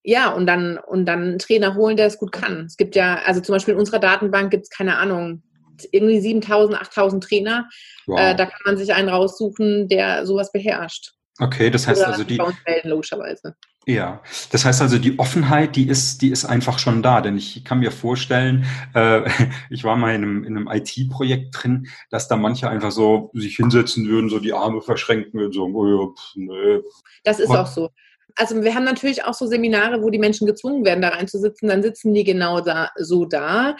ja, 0.03 0.31
und 0.31 0.47
dann, 0.47 0.77
und 0.77 1.05
dann 1.05 1.21
einen 1.21 1.39
Trainer 1.39 1.75
holen, 1.75 1.95
der 1.95 2.07
es 2.07 2.17
gut 2.17 2.31
kann. 2.31 2.65
Es 2.65 2.75
gibt 2.75 2.95
ja, 2.95 3.21
also 3.23 3.39
zum 3.41 3.53
Beispiel 3.53 3.75
in 3.75 3.79
unserer 3.79 3.99
Datenbank 3.99 4.49
gibt 4.49 4.63
es 4.63 4.69
keine 4.69 4.97
Ahnung, 4.97 5.43
irgendwie 5.91 6.19
7000, 6.19 6.79
8000 6.79 7.23
Trainer. 7.23 7.69
Wow. 8.07 8.19
Äh, 8.19 8.35
da 8.35 8.45
kann 8.45 8.61
man 8.65 8.77
sich 8.77 8.93
einen 8.93 9.09
raussuchen, 9.09 9.87
der 9.87 10.25
sowas 10.25 10.51
beherrscht. 10.51 11.11
Okay, 11.39 11.69
das 11.69 11.87
heißt 11.87 12.01
Oder 12.01 12.11
also 12.11 12.23
die. 12.23 12.37
Melden, 12.65 12.89
logischerweise. 12.89 13.55
Ja, 13.87 14.21
das 14.51 14.63
heißt 14.63 14.79
also 14.81 14.99
die 14.99 15.17
Offenheit, 15.17 15.75
die 15.75 15.87
ist, 15.87 16.21
die 16.21 16.29
ist 16.29 16.45
einfach 16.45 16.77
schon 16.77 17.01
da, 17.01 17.19
denn 17.19 17.35
ich 17.35 17.65
kann 17.65 17.79
mir 17.79 17.91
vorstellen, 17.91 18.65
äh, 18.93 19.21
ich 19.71 19.83
war 19.83 19.95
mal 19.95 20.13
in 20.13 20.23
einem, 20.23 20.43
in 20.43 20.55
einem 20.55 20.67
IT-Projekt 20.67 21.55
drin, 21.57 21.87
dass 22.11 22.27
da 22.27 22.35
manche 22.35 22.69
einfach 22.69 22.91
so 22.91 23.31
sich 23.33 23.55
hinsetzen 23.55 24.07
würden, 24.07 24.29
so 24.29 24.39
die 24.39 24.53
Arme 24.53 24.81
verschränken 24.81 25.43
und 25.43 25.53
so, 25.53 25.65
oh 25.65 25.87
ja, 25.87 26.13
pff, 26.13 26.35
nee. 26.35 26.79
Das 27.23 27.39
ist 27.39 27.49
Aber, 27.49 27.61
auch 27.61 27.67
so 27.67 27.89
also 28.35 28.63
wir 28.63 28.75
haben 28.75 28.83
natürlich 28.83 29.23
auch 29.23 29.33
so 29.33 29.45
Seminare, 29.45 30.01
wo 30.01 30.09
die 30.09 30.19
Menschen 30.19 30.47
gezwungen 30.47 30.85
werden, 30.85 31.01
da 31.01 31.09
reinzusitzen, 31.09 31.69
dann 31.69 31.83
sitzen 31.83 32.13
die 32.13 32.23
genau 32.23 32.61
da, 32.61 32.89
so 32.97 33.25
da. 33.25 33.75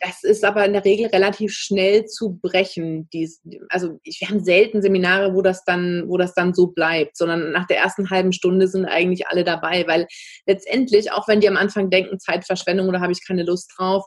Das 0.00 0.22
ist 0.22 0.44
aber 0.44 0.64
in 0.64 0.72
der 0.72 0.84
Regel 0.84 1.06
relativ 1.06 1.52
schnell 1.52 2.04
zu 2.06 2.38
brechen. 2.42 3.08
Dies, 3.12 3.40
also 3.68 3.98
wir 4.04 4.28
haben 4.28 4.44
selten 4.44 4.82
Seminare, 4.82 5.34
wo 5.34 5.42
das 5.42 5.64
dann, 5.64 6.04
wo 6.08 6.16
das 6.16 6.34
dann 6.34 6.54
so 6.54 6.68
bleibt, 6.68 7.16
sondern 7.16 7.52
nach 7.52 7.66
der 7.66 7.78
ersten 7.78 8.10
halben 8.10 8.32
Stunde 8.32 8.68
sind 8.68 8.86
eigentlich 8.86 9.28
alle 9.28 9.44
dabei, 9.44 9.86
weil 9.86 10.06
letztendlich, 10.46 11.12
auch 11.12 11.28
wenn 11.28 11.40
die 11.40 11.48
am 11.48 11.56
Anfang 11.56 11.90
denken, 11.90 12.20
Zeitverschwendung 12.20 12.88
oder 12.88 13.00
habe 13.00 13.12
ich 13.12 13.26
keine 13.26 13.44
Lust 13.44 13.72
drauf, 13.76 14.04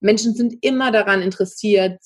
Menschen 0.00 0.34
sind 0.34 0.54
immer 0.62 0.92
daran 0.92 1.22
interessiert, 1.22 2.00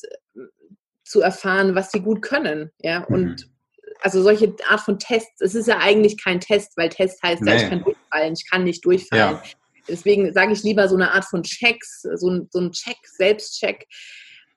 zu 1.04 1.20
erfahren, 1.20 1.75
was 1.75 1.90
sie 1.90 2.00
gut 2.00 2.23
können, 2.23 2.70
ja, 2.80 3.02
und 3.04 3.47
mhm 3.47 3.58
also 4.02 4.23
solche 4.23 4.55
Art 4.69 4.81
von 4.81 4.99
Tests, 4.99 5.40
es 5.40 5.55
ist 5.55 5.67
ja 5.67 5.78
eigentlich 5.78 6.23
kein 6.23 6.40
Test, 6.40 6.76
weil 6.76 6.88
Test 6.88 7.23
heißt 7.23 7.43
nee. 7.43 7.50
ja, 7.52 7.57
ich 7.57 7.69
kann 7.69 7.83
durchfallen, 7.83 8.35
ich 8.35 8.50
kann 8.50 8.64
nicht 8.64 8.85
durchfallen. 8.85 9.37
Ja. 9.37 9.43
Deswegen 9.88 10.33
sage 10.33 10.52
ich 10.52 10.62
lieber 10.62 10.88
so 10.88 10.97
eine 10.97 11.12
Art 11.12 11.25
von 11.25 11.43
Checks, 11.43 12.02
so 12.02 12.31
ein, 12.31 12.49
so 12.50 12.61
ein 12.61 12.73
Check, 12.73 12.99
Selbstcheck, 13.05 13.87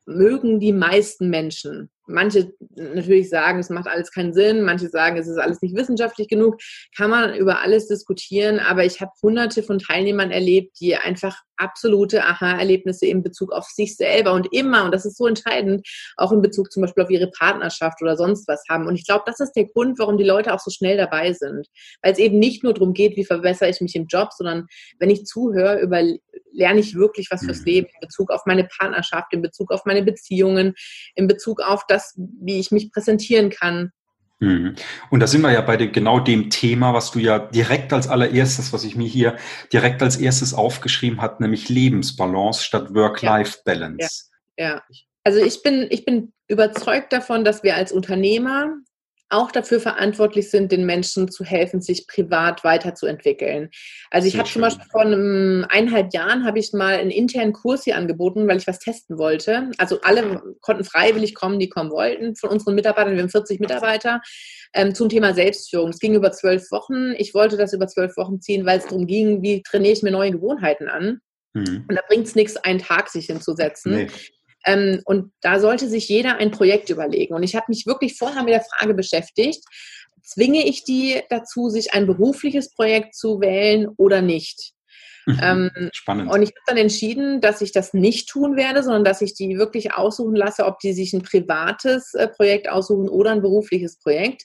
mögen 0.05 0.59
die 0.59 0.73
meisten 0.73 1.29
Menschen. 1.29 1.89
Manche 2.07 2.51
natürlich 2.75 3.29
sagen, 3.29 3.59
es 3.59 3.69
macht 3.69 3.87
alles 3.87 4.11
keinen 4.11 4.33
Sinn, 4.33 4.63
manche 4.63 4.89
sagen, 4.89 5.17
es 5.17 5.27
ist 5.27 5.37
alles 5.37 5.61
nicht 5.61 5.75
wissenschaftlich 5.75 6.27
genug, 6.27 6.57
kann 6.97 7.09
man 7.09 7.35
über 7.35 7.59
alles 7.61 7.87
diskutieren, 7.87 8.59
aber 8.59 8.83
ich 8.83 8.99
habe 8.99 9.11
hunderte 9.21 9.63
von 9.63 9.79
Teilnehmern 9.79 10.31
erlebt, 10.31 10.79
die 10.81 10.95
einfach 10.95 11.37
absolute 11.61 12.23
Aha-Erlebnisse 12.23 13.05
in 13.05 13.23
Bezug 13.23 13.51
auf 13.51 13.65
sich 13.67 13.95
selber 13.95 14.33
und 14.33 14.51
immer, 14.51 14.83
und 14.83 14.93
das 14.93 15.05
ist 15.05 15.17
so 15.17 15.27
entscheidend, 15.27 15.87
auch 16.17 16.31
in 16.31 16.41
Bezug 16.41 16.71
zum 16.71 16.81
Beispiel 16.81 17.03
auf 17.03 17.09
ihre 17.09 17.29
Partnerschaft 17.29 18.01
oder 18.01 18.17
sonst 18.17 18.47
was 18.47 18.63
haben. 18.67 18.87
Und 18.87 18.95
ich 18.95 19.05
glaube, 19.05 19.23
das 19.25 19.39
ist 19.39 19.53
der 19.53 19.65
Grund, 19.65 19.99
warum 19.99 20.17
die 20.17 20.23
Leute 20.23 20.53
auch 20.53 20.59
so 20.59 20.71
schnell 20.71 20.97
dabei 20.97 21.33
sind. 21.33 21.67
Weil 22.01 22.13
es 22.13 22.19
eben 22.19 22.39
nicht 22.39 22.63
nur 22.63 22.73
darum 22.73 22.93
geht, 22.93 23.15
wie 23.15 23.25
verbessere 23.25 23.69
ich 23.69 23.79
mich 23.79 23.95
im 23.95 24.07
Job, 24.07 24.29
sondern 24.35 24.65
wenn 24.99 25.11
ich 25.11 25.25
zuhöre, 25.25 25.79
über, 25.79 26.01
lerne 26.51 26.79
ich 26.79 26.95
wirklich 26.95 27.27
was 27.31 27.43
fürs 27.43 27.59
mhm. 27.59 27.65
Leben 27.65 27.87
in 27.87 28.07
Bezug 28.07 28.31
auf 28.31 28.41
meine 28.45 28.65
Partnerschaft, 28.65 29.33
in 29.33 29.41
Bezug 29.41 29.71
auf 29.71 29.85
meine 29.85 30.03
Beziehungen, 30.03 30.73
in 31.15 31.27
Bezug 31.27 31.61
auf 31.61 31.83
das, 31.87 32.13
wie 32.17 32.59
ich 32.59 32.71
mich 32.71 32.91
präsentieren 32.91 33.49
kann. 33.49 33.91
Mhm. 34.39 34.75
Und 35.09 35.19
da 35.19 35.27
sind 35.27 35.41
wir 35.41 35.51
ja 35.51 35.61
bei 35.61 35.77
dem, 35.77 35.91
genau 35.91 36.19
dem 36.19 36.49
Thema, 36.49 36.93
was 36.93 37.11
du 37.11 37.19
ja 37.19 37.39
direkt 37.39 37.93
als 37.93 38.07
allererstes, 38.07 38.73
was 38.73 38.83
ich 38.83 38.95
mir 38.95 39.07
hier 39.07 39.37
direkt 39.71 40.01
als 40.01 40.17
erstes 40.17 40.53
aufgeschrieben 40.53 41.21
hat, 41.21 41.39
nämlich 41.39 41.69
Lebensbalance 41.69 42.63
statt 42.63 42.93
Work-Life-Balance. 42.93 44.25
Ja. 44.57 44.67
ja. 44.67 44.81
Also 45.23 45.39
ich 45.39 45.61
bin, 45.61 45.85
ich 45.91 46.05
bin 46.05 46.33
überzeugt 46.47 47.13
davon, 47.13 47.45
dass 47.45 47.61
wir 47.61 47.75
als 47.75 47.91
Unternehmer 47.91 48.75
auch 49.31 49.51
dafür 49.51 49.79
verantwortlich 49.79 50.49
sind, 50.49 50.71
den 50.71 50.85
Menschen 50.85 51.29
zu 51.29 51.43
helfen, 51.43 51.81
sich 51.81 52.07
privat 52.07 52.63
weiterzuentwickeln. 52.63 53.69
Also 54.09 54.27
ich 54.27 54.37
habe 54.37 54.49
zum 54.49 54.61
Beispiel 54.61 54.85
vor 54.91 55.01
einem 55.01 55.65
eineinhalb 55.69 56.13
Jahren 56.13 56.45
habe 56.45 56.59
ich 56.59 56.73
mal 56.73 56.95
einen 56.95 57.11
internen 57.11 57.53
Kurs 57.53 57.83
hier 57.83 57.97
angeboten, 57.97 58.47
weil 58.47 58.57
ich 58.57 58.67
was 58.67 58.79
testen 58.79 59.17
wollte. 59.17 59.71
Also 59.77 60.01
alle 60.01 60.41
konnten 60.61 60.83
freiwillig 60.83 61.35
kommen, 61.35 61.59
die 61.59 61.69
kommen 61.69 61.91
wollten 61.91 62.35
von 62.35 62.49
unseren 62.49 62.75
Mitarbeitern. 62.75 63.15
Wir 63.15 63.23
haben 63.23 63.29
40 63.29 63.59
Mitarbeiter 63.59 64.21
ähm, 64.73 64.93
zum 64.93 65.09
Thema 65.09 65.33
Selbstführung. 65.33 65.89
Es 65.89 65.99
ging 65.99 66.15
über 66.15 66.31
zwölf 66.31 66.69
Wochen. 66.71 67.13
Ich 67.17 67.33
wollte 67.33 67.57
das 67.57 67.73
über 67.73 67.87
zwölf 67.87 68.17
Wochen 68.17 68.41
ziehen, 68.41 68.65
weil 68.65 68.79
es 68.79 68.85
darum 68.85 69.07
ging, 69.07 69.41
wie 69.41 69.63
trainiere 69.63 69.93
ich 69.93 70.03
mir 70.03 70.11
neue 70.11 70.31
Gewohnheiten 70.31 70.87
an. 70.87 71.21
Mhm. 71.53 71.85
Und 71.87 71.95
da 71.95 72.01
bringt 72.07 72.27
es 72.27 72.35
nichts, 72.35 72.57
einen 72.57 72.79
Tag 72.79 73.09
sich 73.09 73.25
hinzusetzen. 73.25 73.95
Nee. 73.95 74.07
Ähm, 74.65 75.01
und 75.05 75.31
da 75.41 75.59
sollte 75.59 75.87
sich 75.87 76.07
jeder 76.09 76.37
ein 76.37 76.51
Projekt 76.51 76.89
überlegen. 76.89 77.33
Und 77.33 77.43
ich 77.43 77.55
habe 77.55 77.65
mich 77.69 77.85
wirklich 77.85 78.17
vorher 78.17 78.43
mit 78.43 78.53
der 78.53 78.63
Frage 78.77 78.93
beschäftigt, 78.93 79.63
zwinge 80.23 80.65
ich 80.65 80.83
die 80.83 81.21
dazu, 81.29 81.69
sich 81.69 81.93
ein 81.93 82.05
berufliches 82.05 82.73
Projekt 82.73 83.15
zu 83.15 83.41
wählen 83.41 83.87
oder 83.97 84.21
nicht? 84.21 84.73
Mhm. 85.25 85.39
Ähm, 85.41 85.89
Spannend. 85.93 86.31
Und 86.31 86.41
ich 86.41 86.49
habe 86.49 86.61
dann 86.67 86.77
entschieden, 86.77 87.41
dass 87.41 87.61
ich 87.61 87.71
das 87.71 87.93
nicht 87.93 88.29
tun 88.29 88.55
werde, 88.55 88.81
sondern 88.83 89.03
dass 89.03 89.21
ich 89.21 89.33
die 89.33 89.57
wirklich 89.57 89.93
aussuchen 89.93 90.35
lasse, 90.35 90.65
ob 90.65 90.79
die 90.79 90.93
sich 90.93 91.13
ein 91.13 91.21
privates 91.21 92.13
äh, 92.13 92.27
Projekt 92.27 92.69
aussuchen 92.69 93.07
oder 93.07 93.31
ein 93.31 93.41
berufliches 93.41 93.99
Projekt, 93.99 94.43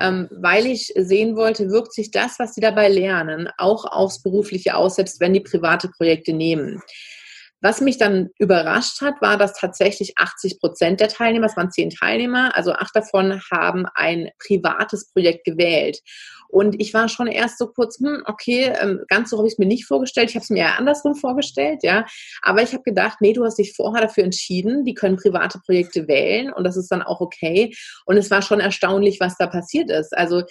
ähm, 0.00 0.28
weil 0.30 0.66
ich 0.66 0.92
sehen 0.96 1.36
wollte, 1.36 1.70
wirkt 1.70 1.92
sich 1.92 2.10
das, 2.10 2.38
was 2.38 2.54
sie 2.54 2.60
dabei 2.60 2.88
lernen, 2.88 3.48
auch 3.58 3.84
aufs 3.84 4.22
berufliche 4.22 4.76
aus, 4.76 4.96
selbst 4.96 5.20
wenn 5.20 5.32
die 5.32 5.40
private 5.40 5.88
Projekte 5.88 6.32
nehmen. 6.32 6.80
Was 7.62 7.80
mich 7.80 7.96
dann 7.96 8.30
überrascht 8.38 9.00
hat, 9.00 9.22
war, 9.22 9.36
dass 9.38 9.52
tatsächlich 9.52 10.14
80 10.18 10.58
Prozent 10.58 10.98
der 11.00 11.08
Teilnehmer, 11.08 11.46
es 11.46 11.56
waren 11.56 11.70
zehn 11.70 11.90
Teilnehmer, 11.90 12.56
also 12.56 12.72
acht 12.72 12.94
davon 12.94 13.40
haben 13.52 13.86
ein 13.94 14.30
privates 14.44 15.08
Projekt 15.12 15.44
gewählt. 15.44 16.00
Und 16.48 16.80
ich 16.80 16.92
war 16.92 17.08
schon 17.08 17.28
erst 17.28 17.58
so 17.58 17.68
kurz, 17.68 17.98
hm, 18.00 18.24
okay, 18.26 18.72
ähm, 18.80 19.04
ganz 19.08 19.30
so 19.30 19.38
habe 19.38 19.46
ich 19.46 19.54
es 19.54 19.58
mir 19.58 19.66
nicht 19.66 19.86
vorgestellt. 19.86 20.28
Ich 20.28 20.34
habe 20.34 20.42
es 20.42 20.50
mir 20.50 20.64
ja 20.64 20.74
andersrum 20.74 21.14
vorgestellt, 21.14 21.84
ja. 21.84 22.04
Aber 22.42 22.62
ich 22.62 22.72
habe 22.72 22.82
gedacht, 22.82 23.18
nee, 23.20 23.32
du 23.32 23.44
hast 23.44 23.58
dich 23.58 23.74
vorher 23.74 24.02
dafür 24.02 24.24
entschieden, 24.24 24.84
die 24.84 24.94
können 24.94 25.16
private 25.16 25.60
Projekte 25.64 26.08
wählen 26.08 26.52
und 26.52 26.64
das 26.64 26.76
ist 26.76 26.90
dann 26.90 27.02
auch 27.02 27.20
okay. 27.20 27.72
Und 28.06 28.16
es 28.16 28.30
war 28.32 28.42
schon 28.42 28.58
erstaunlich, 28.58 29.20
was 29.20 29.36
da 29.38 29.46
passiert 29.46 29.88
ist. 29.88 30.16
Also 30.16 30.42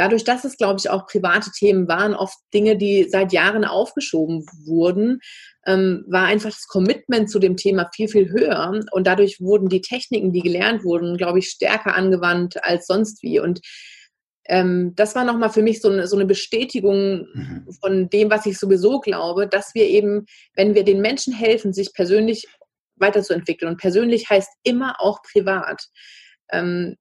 dadurch, 0.00 0.24
dass 0.24 0.46
es, 0.46 0.56
glaube 0.56 0.78
ich, 0.78 0.88
auch 0.88 1.06
private 1.06 1.50
Themen 1.50 1.86
waren, 1.86 2.14
oft 2.14 2.38
Dinge, 2.54 2.78
die 2.78 3.06
seit 3.10 3.34
Jahren 3.34 3.66
aufgeschoben 3.66 4.46
wurden, 4.64 5.20
ähm, 5.66 6.06
war 6.08 6.24
einfach 6.24 6.48
das 6.48 6.66
Commitment 6.66 7.28
zu 7.28 7.38
dem 7.38 7.58
Thema 7.58 7.90
viel, 7.94 8.08
viel 8.08 8.30
höher. 8.30 8.80
Und 8.92 9.06
dadurch 9.06 9.40
wurden 9.40 9.68
die 9.68 9.82
Techniken, 9.82 10.32
die 10.32 10.40
gelernt 10.40 10.84
wurden, 10.84 11.18
glaube 11.18 11.40
ich, 11.40 11.50
stärker 11.50 11.94
angewandt 11.94 12.64
als 12.64 12.86
sonst 12.86 13.22
wie. 13.22 13.40
Und 13.40 13.60
ähm, 14.46 14.94
das 14.96 15.14
war 15.14 15.26
nochmal 15.26 15.50
für 15.50 15.60
mich 15.60 15.82
so 15.82 15.90
eine, 15.90 16.06
so 16.06 16.16
eine 16.16 16.24
Bestätigung 16.24 17.26
mhm. 17.34 17.66
von 17.82 18.08
dem, 18.08 18.30
was 18.30 18.46
ich 18.46 18.58
sowieso 18.58 19.00
glaube, 19.00 19.48
dass 19.48 19.74
wir 19.74 19.84
eben, 19.84 20.24
wenn 20.54 20.74
wir 20.74 20.84
den 20.84 21.02
Menschen 21.02 21.34
helfen, 21.34 21.74
sich 21.74 21.92
persönlich 21.92 22.46
weiterzuentwickeln, 22.96 23.72
und 23.72 23.78
persönlich 23.78 24.30
heißt 24.30 24.50
immer 24.62 24.94
auch 24.98 25.20
privat, 25.22 25.84
ähm, 26.52 26.96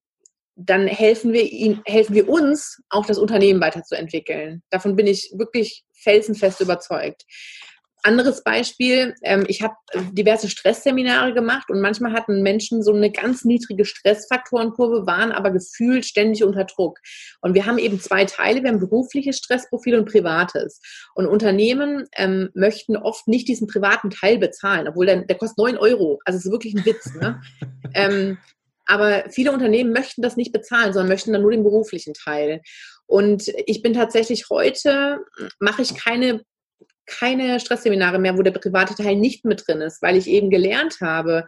dann 0.62 0.88
helfen 0.88 1.32
wir 1.32 1.50
ihm, 1.52 1.82
helfen 1.86 2.16
wir 2.16 2.28
uns, 2.28 2.82
auch 2.90 3.06
das 3.06 3.18
Unternehmen 3.18 3.62
weiterzuentwickeln. 3.62 4.62
Davon 4.70 4.96
bin 4.96 5.08
ich 5.08 5.32
wirklich 5.34 5.86
felsenfest 5.94 6.60
überzeugt. 6.60 7.24
Anderes 8.02 8.44
Beispiel, 8.44 9.14
ähm, 9.24 9.44
ich 9.48 9.62
habe 9.62 9.76
diverse 10.12 10.50
Stressseminare 10.50 11.34
gemacht 11.34 11.70
und 11.70 11.82
manchmal 11.82 12.14
hatten 12.14 12.42
Menschen 12.42 12.82
so 12.82 12.94
eine 12.94 13.12
ganz 13.12 13.44
niedrige 13.44 13.84
Stressfaktorenkurve, 13.84 15.06
waren 15.06 15.34
aber 15.34 15.52
gefühlt 15.52 16.06
ständig 16.06 16.44
unter 16.46 16.64
Druck. 16.64 17.00
Und 17.42 17.56
wir 17.56 17.66
haben 17.66 17.78
eben 17.78 18.00
zwei 18.00 18.24
Teile, 18.24 18.64
wir 18.64 18.70
haben 18.70 18.80
berufliches 18.80 19.38
Stressprofil 19.38 19.96
und 19.96 20.10
privates. 20.10 20.80
Und 21.14 21.28
Unternehmen 21.28 22.06
ähm, 22.16 22.50
möchten 22.54 22.96
oft 22.96 23.28
nicht 23.28 23.50
diesen 23.50 23.68
privaten 23.68 24.12
Teil 24.12 24.38
bezahlen, 24.38 24.88
obwohl 24.88 25.06
der, 25.06 25.26
der 25.26 25.38
kostet 25.38 25.58
neun 25.58 25.78
Euro. 25.78 26.20
Also 26.24 26.38
es 26.38 26.46
ist 26.46 26.52
wirklich 26.52 26.76
ein 26.76 26.86
Witz. 26.86 27.14
Ne? 27.16 27.42
ähm, 27.94 28.38
aber 28.90 29.26
viele 29.30 29.52
Unternehmen 29.52 29.94
möchten 29.94 30.22
das 30.22 30.36
nicht 30.36 30.52
bezahlen, 30.52 30.94
sondern 30.94 31.10
möchten 31.10 31.32
dann 31.32 31.44
nur 31.44 31.52
den 31.52 31.64
beruflichen 31.64 32.14
Teil. 32.14 32.62
Und 33.06 33.48
ich 33.68 33.82
bin 33.82 33.94
tatsächlich 33.94 34.50
heute, 34.50 35.20
mache 35.60 35.82
ich 35.82 35.96
keine 35.96 36.42
keine 37.10 37.60
Stressseminare 37.60 38.20
mehr, 38.20 38.38
wo 38.38 38.44
der 38.44 38.52
private 38.52 38.94
Teil 38.94 39.16
nicht 39.16 39.44
mit 39.44 39.68
drin 39.68 39.82
ist, 39.82 40.02
weil 40.04 40.16
ich 40.16 40.28
eben 40.28 40.52
gelernt 40.52 40.98
habe, 41.02 41.48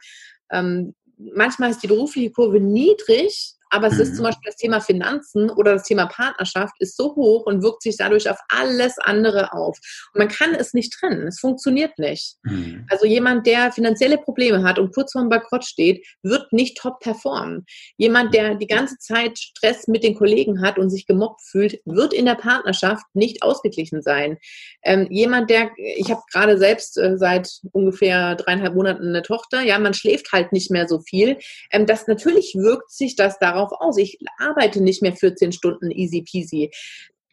ähm, 0.52 0.96
manchmal 1.18 1.70
ist 1.70 1.84
die 1.84 1.88
berufliche 1.88 2.32
Kurve 2.32 2.60
niedrig, 2.60 3.54
aber 3.72 3.88
es 3.88 3.96
mhm. 3.96 4.02
ist 4.02 4.16
zum 4.16 4.26
Beispiel 4.26 4.50
das 4.50 4.58
Thema 4.58 4.82
Finanzen 4.82 5.50
oder 5.50 5.74
das 5.74 5.84
Thema 5.84 6.06
Partnerschaft 6.06 6.76
ist 6.80 6.98
so 6.98 7.16
hoch 7.16 7.46
und 7.46 7.64
wirkt 7.64 7.82
sich 7.82 7.98
dadurch 7.98 8.30
auf 8.30 8.38
alles 8.50 8.98
andere 9.00 9.54
auf. 9.54 9.78
Und 10.14 10.20
man 10.20 10.28
kann 10.28 10.54
es 10.54 10.74
nicht 10.74 10.94
trennen. 10.94 11.28
Es 11.28 11.40
funktioniert 11.40 11.98
nicht. 11.98 12.36
Mhm. 12.44 12.86
Also 12.90 13.06
jemand, 13.06 13.48
der 13.48 13.72
finanzielle 13.72 14.18
Probleme 14.18 14.64
hat 14.64 14.78
und 14.78 14.94
kurz 14.94 15.14
vor 15.14 15.22
dem 15.22 15.30
Bankrott 15.30 15.66
steht, 15.66 16.06
wird 16.22 16.52
nicht 16.52 16.78
top 16.78 17.00
performen. 17.00 17.66
Jemand, 17.98 18.34
der 18.34 18.56
die 18.56 18.68
ganze 18.68 18.98
Zeit 18.98 19.40
Stress 19.40 19.88
mit 19.88 20.04
den 20.04 20.16
Kollegen 20.16 20.62
hat 20.62 20.78
und 20.78 20.90
sich 20.90 21.08
gemobbt 21.08 21.42
fühlt, 21.42 21.80
wird 21.86 22.14
in 22.14 22.26
der 22.26 22.36
Partnerschaft 22.36 23.06
nicht 23.14 23.42
ausgeglichen 23.42 24.02
sein. 24.02 24.38
Ähm, 24.84 25.08
jemand, 25.10 25.50
der, 25.50 25.72
ich 25.78 26.12
habe 26.12 26.22
gerade 26.32 26.58
selbst 26.58 26.98
äh, 26.98 27.18
seit 27.18 27.50
ungefähr 27.72 28.36
dreieinhalb 28.36 28.76
Monaten 28.76 29.08
eine 29.08 29.22
Tochter, 29.22 29.62
ja, 29.62 29.80
man 29.80 29.94
schläft 29.94 30.32
halt 30.34 30.52
nicht 30.52 30.72
mehr 30.72 30.88
so 30.88 31.00
viel. 31.00 31.38
Ähm, 31.72 31.86
das 31.86 32.08
natürlich 32.08 32.56
wirkt 32.56 32.92
sich 32.92 33.16
das 33.16 33.40
darauf 33.40 33.61
darauf 33.62 33.80
aus. 33.80 33.98
Ich 33.98 34.18
arbeite 34.40 34.82
nicht 34.82 35.02
mehr 35.02 35.14
14 35.14 35.52
Stunden 35.52 35.92
easy 35.92 36.22
peasy. 36.22 36.72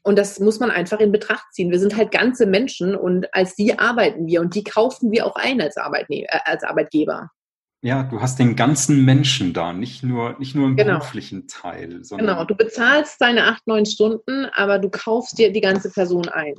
Und 0.03 0.17
das 0.19 0.41
muss 0.41 0.61
man 0.61 0.71
einfach 0.71 1.01
in 1.01 1.13
Betracht 1.13 1.53
ziehen. 1.53 1.71
Wir 1.71 1.81
sind 1.81 1.97
halt 1.97 2.13
ganze 2.13 2.47
Menschen 2.47 2.95
und 2.95 3.27
als 3.35 3.57
die 3.57 3.79
arbeiten 3.79 4.27
wir 4.27 4.41
und 4.41 4.55
die 4.55 4.65
kaufen 4.65 5.11
wir 5.11 5.27
auch 5.27 5.37
ein 5.37 5.61
als, 5.61 5.77
Arbeitne 5.77 6.23
äh, 6.23 6.39
als 6.45 6.63
Arbeitgeber. 6.63 7.31
Ja, 7.81 8.03
du 8.03 8.21
hast 8.21 8.39
den 8.39 8.57
ganzen 8.57 9.05
Menschen 9.05 9.53
da, 9.53 9.73
nicht 9.73 10.03
nur, 10.03 10.37
nicht 10.39 10.55
nur 10.55 10.67
im 10.67 10.77
genau. 10.77 10.99
beruflichen 10.99 11.47
Teil. 11.47 12.03
genau, 12.11 12.45
du 12.45 12.57
bezahlst 12.57 13.21
deine 13.21 13.45
acht, 13.45 13.67
neun 13.67 13.87
Stunden, 13.87 14.47
aber 14.47 14.79
du 14.79 14.89
kaufst 14.91 15.39
dir 15.39 15.53
die 15.53 15.61
ganze 15.61 15.91
Person 15.91 16.29
ein. 16.29 16.55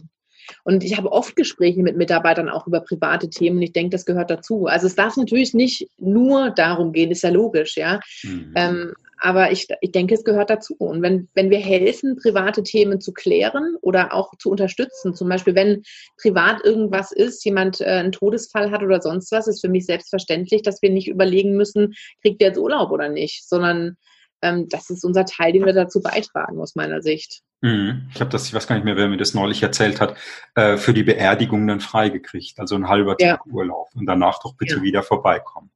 Und 0.63 0.83
ich 0.83 0.97
habe 0.97 1.11
oft 1.11 1.35
Gespräche 1.35 1.83
mit 1.83 1.97
Mitarbeitern 1.97 2.49
auch 2.49 2.67
über 2.67 2.79
private 2.81 3.29
Themen 3.29 3.57
und 3.57 3.63
ich 3.63 3.73
denke, 3.73 3.91
das 3.91 4.05
gehört 4.05 4.31
dazu. 4.31 4.65
Also 4.65 4.87
es 4.87 4.95
darf 4.95 5.17
natürlich 5.17 5.53
nicht 5.53 5.89
nur 5.97 6.51
darum 6.51 6.93
gehen, 6.93 7.11
ist 7.11 7.23
ja 7.23 7.29
logisch, 7.29 7.77
ja. 7.77 7.99
Mhm. 8.23 8.53
Ähm, 8.55 8.93
aber 9.19 9.51
ich, 9.51 9.67
ich 9.81 9.91
denke, 9.91 10.13
es 10.13 10.23
gehört 10.23 10.49
dazu. 10.49 10.75
Und 10.77 11.01
wenn, 11.01 11.27
wenn 11.33 11.49
wir 11.49 11.59
helfen, 11.59 12.15
private 12.15 12.63
Themen 12.63 13.01
zu 13.01 13.11
klären 13.11 13.75
oder 13.81 14.13
auch 14.13 14.33
zu 14.37 14.49
unterstützen, 14.49 15.13
zum 15.13 15.27
Beispiel, 15.29 15.55
wenn 15.55 15.83
privat 16.21 16.63
irgendwas 16.63 17.11
ist, 17.11 17.43
jemand 17.43 17.81
äh, 17.81 17.85
einen 17.85 18.11
Todesfall 18.11 18.71
hat 18.71 18.81
oder 18.81 19.01
sonst 19.01 19.31
was, 19.31 19.47
ist 19.47 19.61
für 19.61 19.69
mich 19.69 19.85
selbstverständlich, 19.85 20.61
dass 20.61 20.81
wir 20.81 20.89
nicht 20.89 21.07
überlegen 21.07 21.55
müssen, 21.55 21.93
kriegt 22.21 22.41
der 22.41 22.49
jetzt 22.49 22.59
Urlaub 22.59 22.91
oder 22.91 23.09
nicht, 23.09 23.47
sondern 23.47 23.97
ähm, 24.41 24.67
das 24.69 24.89
ist 24.89 25.03
unser 25.03 25.25
Teil, 25.25 25.51
den 25.51 25.65
wir 25.65 25.73
dazu 25.73 26.01
beitragen, 26.01 26.59
aus 26.59 26.75
meiner 26.75 27.01
Sicht. 27.01 27.41
Mhm. 27.61 28.09
Ich 28.13 28.21
habe 28.21 28.29
das, 28.29 28.47
ich 28.47 28.53
weiß 28.53 28.67
gar 28.67 28.75
nicht 28.75 28.85
mehr, 28.85 28.95
wer 28.95 29.09
mir 29.09 29.17
das 29.17 29.33
neulich 29.33 29.61
erzählt 29.61 29.99
hat, 29.99 30.15
äh, 30.55 30.77
für 30.77 30.93
die 30.93 31.03
Beerdigung 31.03 31.67
dann 31.67 31.81
freigekriegt, 31.81 32.57
also 32.59 32.75
ein 32.75 32.87
halber 32.87 33.17
Tag 33.17 33.41
ja. 33.45 33.51
Urlaub 33.51 33.89
und 33.95 34.05
danach 34.05 34.39
doch 34.41 34.55
bitte 34.55 34.77
ja. 34.77 34.81
wieder 34.81 35.03
vorbeikommen. 35.03 35.71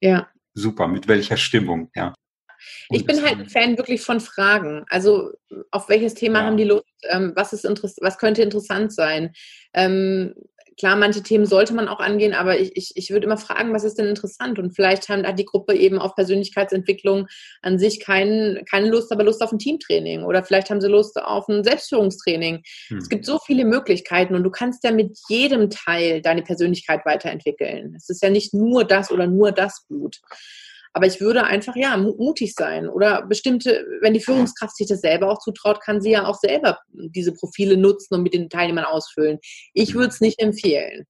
Ja. 0.00 0.28
Super, 0.54 0.88
mit 0.88 1.08
welcher 1.08 1.36
Stimmung, 1.36 1.90
ja. 1.94 2.14
Ich 2.90 3.04
bin 3.04 3.22
halt 3.22 3.38
ein 3.38 3.48
Fan 3.48 3.76
wirklich 3.78 4.02
von 4.02 4.20
Fragen. 4.20 4.84
Also 4.88 5.30
auf 5.70 5.88
welches 5.88 6.14
Thema 6.14 6.40
ja. 6.40 6.46
haben 6.46 6.56
die 6.56 6.64
Lust? 6.64 6.84
Ähm, 7.08 7.32
was, 7.34 7.52
ist 7.52 7.64
was 7.64 8.18
könnte 8.18 8.42
interessant 8.42 8.92
sein? 8.92 9.32
Ähm, 9.74 10.34
klar, 10.78 10.96
manche 10.96 11.22
Themen 11.22 11.46
sollte 11.46 11.74
man 11.74 11.88
auch 11.88 12.00
angehen, 12.00 12.34
aber 12.34 12.58
ich, 12.58 12.76
ich, 12.76 12.92
ich 12.94 13.10
würde 13.10 13.26
immer 13.26 13.38
fragen, 13.38 13.72
was 13.72 13.84
ist 13.84 13.98
denn 13.98 14.06
interessant? 14.06 14.58
Und 14.58 14.74
vielleicht 14.74 15.08
haben, 15.08 15.26
hat 15.26 15.38
die 15.38 15.44
Gruppe 15.44 15.74
eben 15.74 15.98
auf 15.98 16.14
Persönlichkeitsentwicklung 16.14 17.26
an 17.62 17.78
sich 17.78 18.00
kein, 18.00 18.62
keine 18.70 18.88
Lust, 18.88 19.10
aber 19.12 19.24
Lust 19.24 19.42
auf 19.42 19.52
ein 19.52 19.58
Teamtraining. 19.58 20.24
Oder 20.24 20.44
vielleicht 20.44 20.70
haben 20.70 20.80
sie 20.80 20.88
Lust 20.88 21.16
auf 21.20 21.48
ein 21.48 21.64
Selbstführungstraining. 21.64 22.62
Hm. 22.88 22.98
Es 22.98 23.08
gibt 23.08 23.24
so 23.24 23.38
viele 23.38 23.64
Möglichkeiten 23.64 24.34
und 24.34 24.44
du 24.44 24.50
kannst 24.50 24.84
ja 24.84 24.92
mit 24.92 25.16
jedem 25.28 25.70
Teil 25.70 26.20
deine 26.20 26.42
Persönlichkeit 26.42 27.04
weiterentwickeln. 27.04 27.94
Es 27.96 28.08
ist 28.08 28.22
ja 28.22 28.30
nicht 28.30 28.52
nur 28.52 28.84
das 28.84 29.10
oder 29.10 29.26
nur 29.26 29.52
das 29.52 29.86
gut. 29.88 30.20
Aber 30.96 31.06
ich 31.06 31.20
würde 31.20 31.44
einfach, 31.44 31.76
ja, 31.76 31.94
mutig 31.98 32.54
sein. 32.54 32.88
Oder 32.88 33.26
bestimmte, 33.26 33.84
wenn 34.00 34.14
die 34.14 34.20
Führungskraft 34.20 34.74
sich 34.74 34.88
das 34.88 35.02
selber 35.02 35.30
auch 35.30 35.40
zutraut, 35.40 35.82
kann 35.82 36.00
sie 36.00 36.12
ja 36.12 36.24
auch 36.24 36.36
selber 36.36 36.78
diese 36.88 37.34
Profile 37.34 37.76
nutzen 37.76 38.14
und 38.14 38.22
mit 38.22 38.32
den 38.32 38.48
Teilnehmern 38.48 38.86
ausfüllen. 38.86 39.38
Ich 39.74 39.92
würde 39.92 40.08
es 40.08 40.22
nicht 40.22 40.40
empfehlen. 40.40 41.04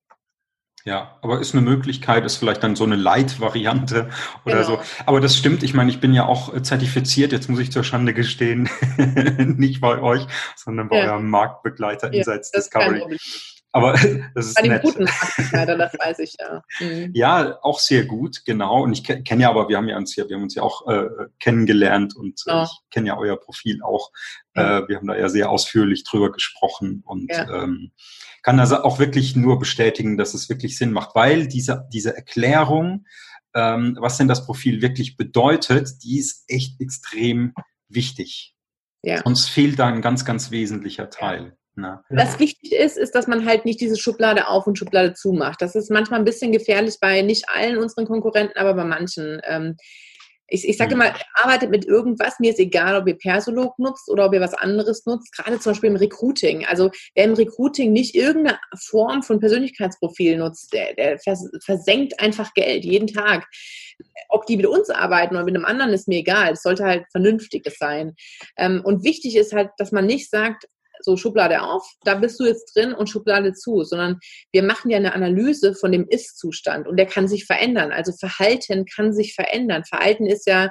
Ja, 0.85 1.21
aber 1.23 1.39
ist 1.39 1.55
eine 1.55 1.63
Möglichkeit, 1.63 2.25
ist 2.25 2.35
vielleicht 2.35 2.65
dann 2.65 2.75
so 2.75 2.83
eine 2.83 2.97
Light-Variante 2.97 4.11
oder 4.45 4.65
genau. 4.65 4.67
so. 4.67 4.81
Aber 5.07 5.21
das 5.21 5.37
stimmt, 5.37 5.63
ich 5.63 5.73
meine, 5.73 5.89
ich 5.89 6.01
bin 6.01 6.13
ja 6.13 6.27
auch 6.27 6.61
zertifiziert, 6.63 7.31
jetzt 7.31 7.49
muss 7.49 7.61
ich 7.61 7.71
zur 7.71 7.85
Schande 7.85 8.13
gestehen, 8.13 8.69
nicht 9.57 9.81
bei 9.81 10.03
euch, 10.03 10.27
sondern 10.57 10.89
bei 10.89 10.99
ja. 10.99 11.13
eurem 11.13 11.31
Marktbegleiter 11.31 12.13
ja, 12.13 12.19
Insights 12.19 12.51
Discovery. 12.51 13.19
Aber 13.77 13.93
das 14.35 14.47
ist 14.47 14.55
Bei 14.55 14.63
den 14.63 14.81
guten 14.81 15.05
Marktbegleiter, 15.05 15.77
das 15.77 15.93
weiß 15.93 16.19
ich 16.21 16.35
ja. 16.41 16.63
Mhm. 16.81 17.11
Ja, 17.13 17.59
auch 17.61 17.79
sehr 17.79 18.07
gut, 18.07 18.43
genau. 18.47 18.83
Und 18.83 18.95
ich 18.95 19.05
kenne 19.05 19.43
ja, 19.43 19.51
aber 19.51 19.69
wir 19.69 19.77
haben 19.77 19.89
ja 19.89 19.99
uns 19.99 20.17
ja, 20.17 20.27
wir 20.27 20.37
haben 20.37 20.45
uns 20.45 20.55
ja 20.55 20.63
auch 20.63 20.89
äh, 20.89 21.09
kennengelernt 21.41 22.17
und 22.17 22.43
äh, 22.47 22.63
ich 22.63 22.71
kenne 22.91 23.09
ja 23.09 23.19
euer 23.19 23.37
Profil 23.37 23.83
auch. 23.83 24.13
Ja. 24.55 24.79
Äh, 24.79 24.89
wir 24.89 24.97
haben 24.97 25.07
da 25.07 25.15
ja 25.15 25.29
sehr 25.29 25.51
ausführlich 25.51 26.05
drüber 26.05 26.33
gesprochen 26.33 27.03
und 27.05 27.31
ja. 27.31 27.65
ähm, 27.65 27.93
kann 28.43 28.59
also 28.59 28.83
auch 28.83 28.99
wirklich 28.99 29.37
nur 29.37 29.59
bestätigen, 29.59 30.17
dass 30.17 30.33
es 30.33 30.49
wirklich 30.49 30.79
Sinn 30.79 30.93
macht, 30.93 31.15
weil 31.15 31.47
diese, 31.47 31.87
diese 31.93 32.17
Erklärung, 32.17 33.05
ähm, 33.55 33.99
was 34.01 34.17
denn 34.17 34.29
das 34.29 34.47
Profil 34.47 34.81
wirklich 34.81 35.19
bedeutet, 35.19 36.03
die 36.03 36.19
ist 36.19 36.45
echt 36.49 36.81
extrem 36.81 37.53
wichtig. 37.89 38.55
Ja. 39.03 39.21
Sonst 39.23 39.51
fehlt 39.51 39.79
da 39.79 39.87
ein 39.87 40.01
ganz, 40.01 40.25
ganz 40.25 40.51
wesentlicher 40.51 41.11
Teil. 41.11 41.59
Na. 41.77 42.03
Was 42.09 42.39
wichtig 42.39 42.73
ist, 42.73 42.97
ist, 42.97 43.15
dass 43.15 43.27
man 43.27 43.45
halt 43.45 43.67
nicht 43.67 43.81
diese 43.83 43.99
Schublade 43.99 44.49
auf 44.49 44.67
und 44.67 44.79
Schublade 44.79 45.13
zumacht. 45.13 45.61
Das 45.61 45.75
ist 45.75 45.91
manchmal 45.91 46.21
ein 46.21 46.25
bisschen 46.25 46.51
gefährlich 46.51 46.97
bei 47.01 47.21
nicht 47.21 47.51
allen 47.51 47.77
unseren 47.77 48.07
Konkurrenten, 48.07 48.57
aber 48.57 48.73
bei 48.75 48.85
manchen. 48.85 49.41
Ähm, 49.45 49.77
ich, 50.49 50.67
ich 50.67 50.77
sage 50.77 50.95
mhm. 50.95 51.03
immer, 51.03 51.15
arbeitet 51.35 51.71
mit 51.71 51.85
irgendwas. 51.85 52.39
Mir 52.39 52.53
ist 52.53 52.61
egal, 52.61 52.97
ob 52.97 53.09
ihr 53.09 53.19
Persolog 53.19 53.79
nutzt 53.79 54.09
oder 54.09 54.27
ob 54.27 54.33
ihr 54.33 54.41
was 54.41 54.55
anderes 54.55 55.05
nutzt. 55.05 55.37
Gerade 55.37 55.59
zum 55.59 55.73
Beispiel 55.73 55.91
im 55.91 55.97
Recruiting. 55.97 56.65
Also 56.65 56.91
wer 57.15 57.25
im 57.25 57.35
Recruiting 57.35 57.93
nicht 57.93 58.15
irgendeine 58.15 58.59
Form 58.79 59.23
von 59.23 59.41
Persönlichkeitsprofil 59.41 60.39
nutzt, 60.39 60.73
der, 60.73 60.95
der 60.95 61.19
versenkt 61.19 62.21
einfach 62.21 62.55
Geld 62.55 62.85
jeden 62.85 63.09
Tag. 63.09 63.47
Ob 64.29 64.47
die 64.47 64.57
mit 64.57 64.67
uns 64.67 64.89
arbeiten 64.89 65.35
oder 65.35 65.45
mit 65.45 65.57
einem 65.57 65.65
anderen, 65.65 65.93
ist 65.93 66.09
mir 66.09 66.19
egal. 66.19 66.53
Es 66.53 66.63
sollte 66.63 66.85
halt 66.85 67.05
vernünftiges 67.11 67.77
sein. 67.79 68.15
Ähm, 68.57 68.83
und 68.85 69.05
wichtig 69.05 69.37
ist 69.37 69.53
halt, 69.53 69.71
dass 69.79 69.91
man 69.91 70.07
nicht 70.07 70.31
sagt, 70.31 70.67
so 71.01 71.17
Schublade 71.17 71.63
auf, 71.63 71.87
da 72.05 72.15
bist 72.15 72.39
du 72.41 72.45
jetzt 72.45 72.75
drin 72.75 72.93
und 72.93 73.09
Schublade 73.09 73.53
zu, 73.53 73.85
sondern 73.85 74.19
wir 74.53 74.63
machen 74.63 74.91
ja 74.91 74.99
eine 74.99 75.15
Analyse 75.15 75.75
von 75.75 75.93
dem 75.93 76.07
Ist-Zustand 76.09 76.87
und 76.87 76.97
der 76.97 77.07
kann 77.07 77.29
sich 77.29 77.45
verändern. 77.45 77.93
Also 77.93 78.13
Verhalten 78.13 78.85
kann 78.87 79.13
sich 79.13 79.35
verändern. 79.35 79.85
Verhalten 79.85 80.27
ist 80.27 80.47
ja, 80.47 80.71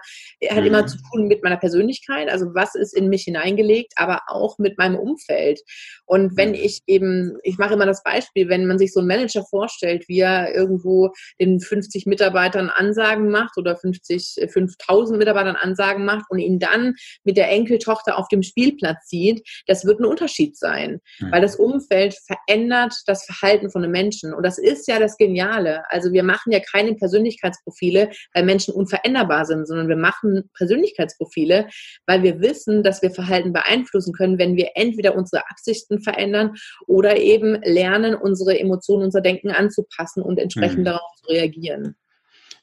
hat 0.49 0.59
mhm. 0.59 0.65
immer 0.65 0.87
zu 0.87 0.97
tun 1.11 1.27
mit 1.27 1.43
meiner 1.43 1.57
Persönlichkeit, 1.57 2.29
also 2.29 2.47
was 2.53 2.75
ist 2.75 2.95
in 2.95 3.09
mich 3.09 3.23
hineingelegt, 3.23 3.93
aber 3.95 4.21
auch 4.27 4.57
mit 4.57 4.77
meinem 4.77 4.95
Umfeld. 4.95 5.61
Und 6.05 6.37
wenn 6.37 6.49
mhm. 6.49 6.55
ich 6.55 6.81
eben, 6.87 7.37
ich 7.43 7.57
mache 7.57 7.73
immer 7.73 7.85
das 7.85 8.03
Beispiel, 8.03 8.49
wenn 8.49 8.65
man 8.65 8.77
sich 8.77 8.93
so 8.93 8.99
einen 8.99 9.07
Manager 9.07 9.43
vorstellt, 9.43 10.07
wie 10.07 10.19
er 10.19 10.53
irgendwo 10.53 11.11
den 11.39 11.59
50 11.59 12.05
Mitarbeitern 12.05 12.69
Ansagen 12.69 13.29
macht 13.29 13.57
oder 13.57 13.75
50, 13.75 14.49
5000 14.51 15.17
Mitarbeitern 15.17 15.55
Ansagen 15.55 16.05
macht 16.05 16.25
und 16.29 16.39
ihn 16.39 16.59
dann 16.59 16.95
mit 17.23 17.37
der 17.37 17.49
Enkeltochter 17.49 18.17
auf 18.17 18.27
dem 18.27 18.43
Spielplatz 18.43 19.07
sieht, 19.07 19.47
das 19.67 19.85
wird 19.85 19.99
ein 19.99 20.05
Unterschied 20.15 20.57
sein, 20.57 21.01
mhm. 21.19 21.31
weil 21.31 21.41
das 21.41 21.57
Umfeld 21.57 22.15
verändert 22.25 22.93
das 23.05 23.25
Verhalten 23.25 23.69
von 23.69 23.83
einem 23.83 23.91
Menschen. 23.91 24.33
Und 24.33 24.43
das 24.43 24.57
ist 24.57 24.87
ja 24.87 24.97
das 24.97 25.17
Geniale. 25.17 25.83
Also 25.89 26.13
wir 26.13 26.23
machen 26.23 26.51
ja 26.51 26.59
keine 26.59 26.95
Persönlichkeitsprofile, 26.95 28.11
weil 28.33 28.45
Menschen 28.45 28.73
unveränderbar 28.73 29.45
sind, 29.45 29.67
sondern 29.67 29.89
wir 29.89 29.97
machen 29.97 30.49
Persönlichkeitsprofile, 30.55 31.67
weil 32.07 32.23
wir 32.23 32.39
wissen, 32.39 32.81
dass 32.81 33.01
wir 33.01 33.11
Verhalten 33.11 33.51
beeinflussen 33.51 34.13
können, 34.13 34.39
wenn 34.39 34.55
wir 34.55 34.71
entweder 34.75 35.15
unsere 35.15 35.43
Absichten 35.49 36.01
verändern 36.01 36.53
oder 36.87 37.17
eben 37.17 37.61
lernen, 37.63 38.15
unsere 38.15 38.57
Emotionen, 38.57 39.03
unser 39.03 39.21
Denken 39.21 39.51
anzupassen 39.51 40.23
und 40.23 40.39
entsprechend 40.39 40.79
mhm. 40.79 40.85
darauf 40.85 41.11
zu 41.17 41.31
reagieren. 41.31 41.95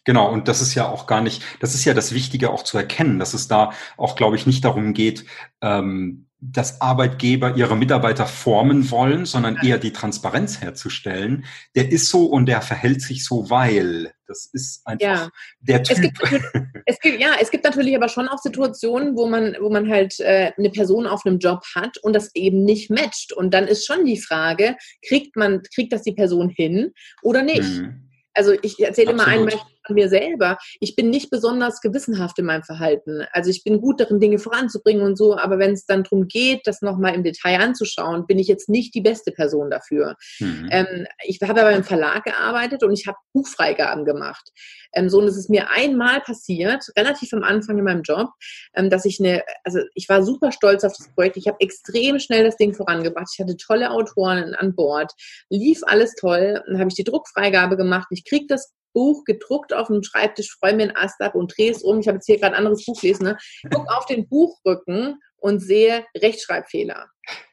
Genau, 0.04 0.32
und 0.32 0.48
das 0.48 0.60
ist 0.60 0.74
ja 0.74 0.88
auch 0.88 1.06
gar 1.06 1.20
nicht, 1.20 1.42
das 1.60 1.74
ist 1.74 1.84
ja 1.84 1.94
das 1.94 2.12
Wichtige 2.12 2.50
auch 2.50 2.64
zu 2.64 2.76
erkennen, 2.76 3.20
dass 3.20 3.34
es 3.34 3.46
da 3.46 3.72
auch, 3.96 4.16
glaube 4.16 4.34
ich, 4.36 4.46
nicht 4.46 4.64
darum 4.64 4.94
geht, 4.94 5.24
ähm, 5.60 6.26
dass 6.44 6.80
Arbeitgeber 6.80 7.56
ihre 7.56 7.76
Mitarbeiter 7.76 8.26
formen 8.26 8.90
wollen, 8.90 9.26
sondern 9.26 9.56
eher 9.62 9.78
die 9.78 9.92
Transparenz 9.92 10.60
herzustellen. 10.60 11.44
Der 11.76 11.92
ist 11.92 12.08
so 12.08 12.26
und 12.26 12.46
der 12.46 12.62
verhält 12.62 13.00
sich 13.00 13.24
so, 13.24 13.48
weil. 13.48 14.12
Das 14.26 14.46
ist 14.46 14.84
einfach 14.86 15.06
ja. 15.06 15.28
der 15.60 15.82
Typ. 15.82 15.98
Es 15.98 16.02
gibt, 16.02 16.20
es 16.86 16.98
gibt, 17.00 17.20
ja, 17.20 17.34
es 17.40 17.50
gibt 17.50 17.64
natürlich 17.64 17.94
aber 17.94 18.08
schon 18.08 18.28
auch 18.28 18.38
Situationen, 18.38 19.14
wo 19.14 19.28
man, 19.28 19.56
wo 19.60 19.70
man 19.70 19.88
halt 19.88 20.18
äh, 20.18 20.52
eine 20.56 20.70
Person 20.70 21.06
auf 21.06 21.24
einem 21.24 21.38
Job 21.38 21.62
hat 21.76 21.98
und 21.98 22.14
das 22.14 22.34
eben 22.34 22.64
nicht 22.64 22.90
matcht. 22.90 23.32
Und 23.32 23.54
dann 23.54 23.68
ist 23.68 23.86
schon 23.86 24.04
die 24.04 24.18
Frage, 24.18 24.76
kriegt 25.06 25.36
man, 25.36 25.62
kriegt 25.74 25.92
das 25.92 26.02
die 26.02 26.12
Person 26.12 26.48
hin 26.48 26.92
oder 27.22 27.42
nicht? 27.42 27.62
Hm. 27.62 28.08
Also 28.34 28.52
ich 28.62 28.80
erzähle 28.80 29.12
immer 29.12 29.26
ein 29.26 29.44
Beispiel 29.44 29.71
von 29.86 29.94
mir 29.94 30.08
selber. 30.08 30.58
Ich 30.80 30.96
bin 30.96 31.10
nicht 31.10 31.30
besonders 31.30 31.80
gewissenhaft 31.80 32.38
in 32.38 32.46
meinem 32.46 32.62
Verhalten. 32.62 33.24
Also 33.32 33.50
ich 33.50 33.64
bin 33.64 33.80
gut 33.80 34.00
darin, 34.00 34.20
Dinge 34.20 34.38
voranzubringen 34.38 35.02
und 35.02 35.16
so, 35.16 35.36
aber 35.36 35.58
wenn 35.58 35.72
es 35.72 35.86
dann 35.86 36.04
darum 36.04 36.28
geht, 36.28 36.66
das 36.66 36.82
nochmal 36.82 37.14
im 37.14 37.22
Detail 37.22 37.60
anzuschauen, 37.60 38.26
bin 38.26 38.38
ich 38.38 38.48
jetzt 38.48 38.68
nicht 38.68 38.94
die 38.94 39.00
beste 39.00 39.32
Person 39.32 39.70
dafür. 39.70 40.16
Mhm. 40.38 40.68
Ähm, 40.70 41.06
ich 41.24 41.40
habe 41.42 41.60
ja 41.60 41.66
beim 41.66 41.84
Verlag 41.84 42.24
gearbeitet 42.24 42.82
und 42.82 42.92
ich 42.92 43.06
habe 43.06 43.18
Buchfreigaben 43.32 44.04
gemacht. 44.04 44.50
Ähm, 44.94 45.08
so, 45.08 45.18
und 45.18 45.28
es 45.28 45.36
ist 45.36 45.50
mir 45.50 45.70
einmal 45.70 46.20
passiert, 46.20 46.84
relativ 46.96 47.32
am 47.32 47.42
Anfang 47.42 47.78
in 47.78 47.84
meinem 47.84 48.02
Job, 48.02 48.28
ähm, 48.74 48.90
dass 48.90 49.04
ich 49.04 49.18
eine, 49.20 49.42
also 49.64 49.80
ich 49.94 50.08
war 50.08 50.22
super 50.22 50.52
stolz 50.52 50.84
auf 50.84 50.94
das 50.96 51.08
Projekt. 51.14 51.36
Ich 51.36 51.48
habe 51.48 51.60
extrem 51.60 52.18
schnell 52.18 52.44
das 52.44 52.56
Ding 52.56 52.74
vorangebracht. 52.74 53.28
Ich 53.32 53.40
hatte 53.40 53.56
tolle 53.56 53.90
Autoren 53.90 54.54
an 54.54 54.74
Bord. 54.74 55.12
Lief 55.48 55.80
alles 55.84 56.14
toll. 56.14 56.62
Dann 56.66 56.78
habe 56.78 56.88
ich 56.88 56.94
die 56.94 57.04
Druckfreigabe 57.04 57.76
gemacht. 57.76 58.08
Ich 58.10 58.24
kriege 58.24 58.46
das 58.48 58.72
Buch 58.92 59.24
gedruckt 59.24 59.72
auf 59.72 59.88
dem 59.88 60.02
Schreibtisch, 60.02 60.56
freue 60.58 60.74
mir 60.74 60.84
einen 60.84 60.96
Ast 60.96 61.20
ab 61.20 61.34
und 61.34 61.56
drehe 61.56 61.70
es 61.70 61.82
um. 61.82 62.00
Ich 62.00 62.08
habe 62.08 62.16
jetzt 62.16 62.26
hier 62.26 62.38
gerade 62.38 62.54
ein 62.54 62.58
anderes 62.58 62.84
Buch 62.84 63.00
gelesen. 63.00 63.24
Ne? 63.24 63.38
Guck 63.72 63.88
auf 63.90 64.06
den 64.06 64.28
Buchrücken 64.28 65.18
und 65.36 65.60
sehe 65.60 66.04
Rechtschreibfehler 66.16 67.08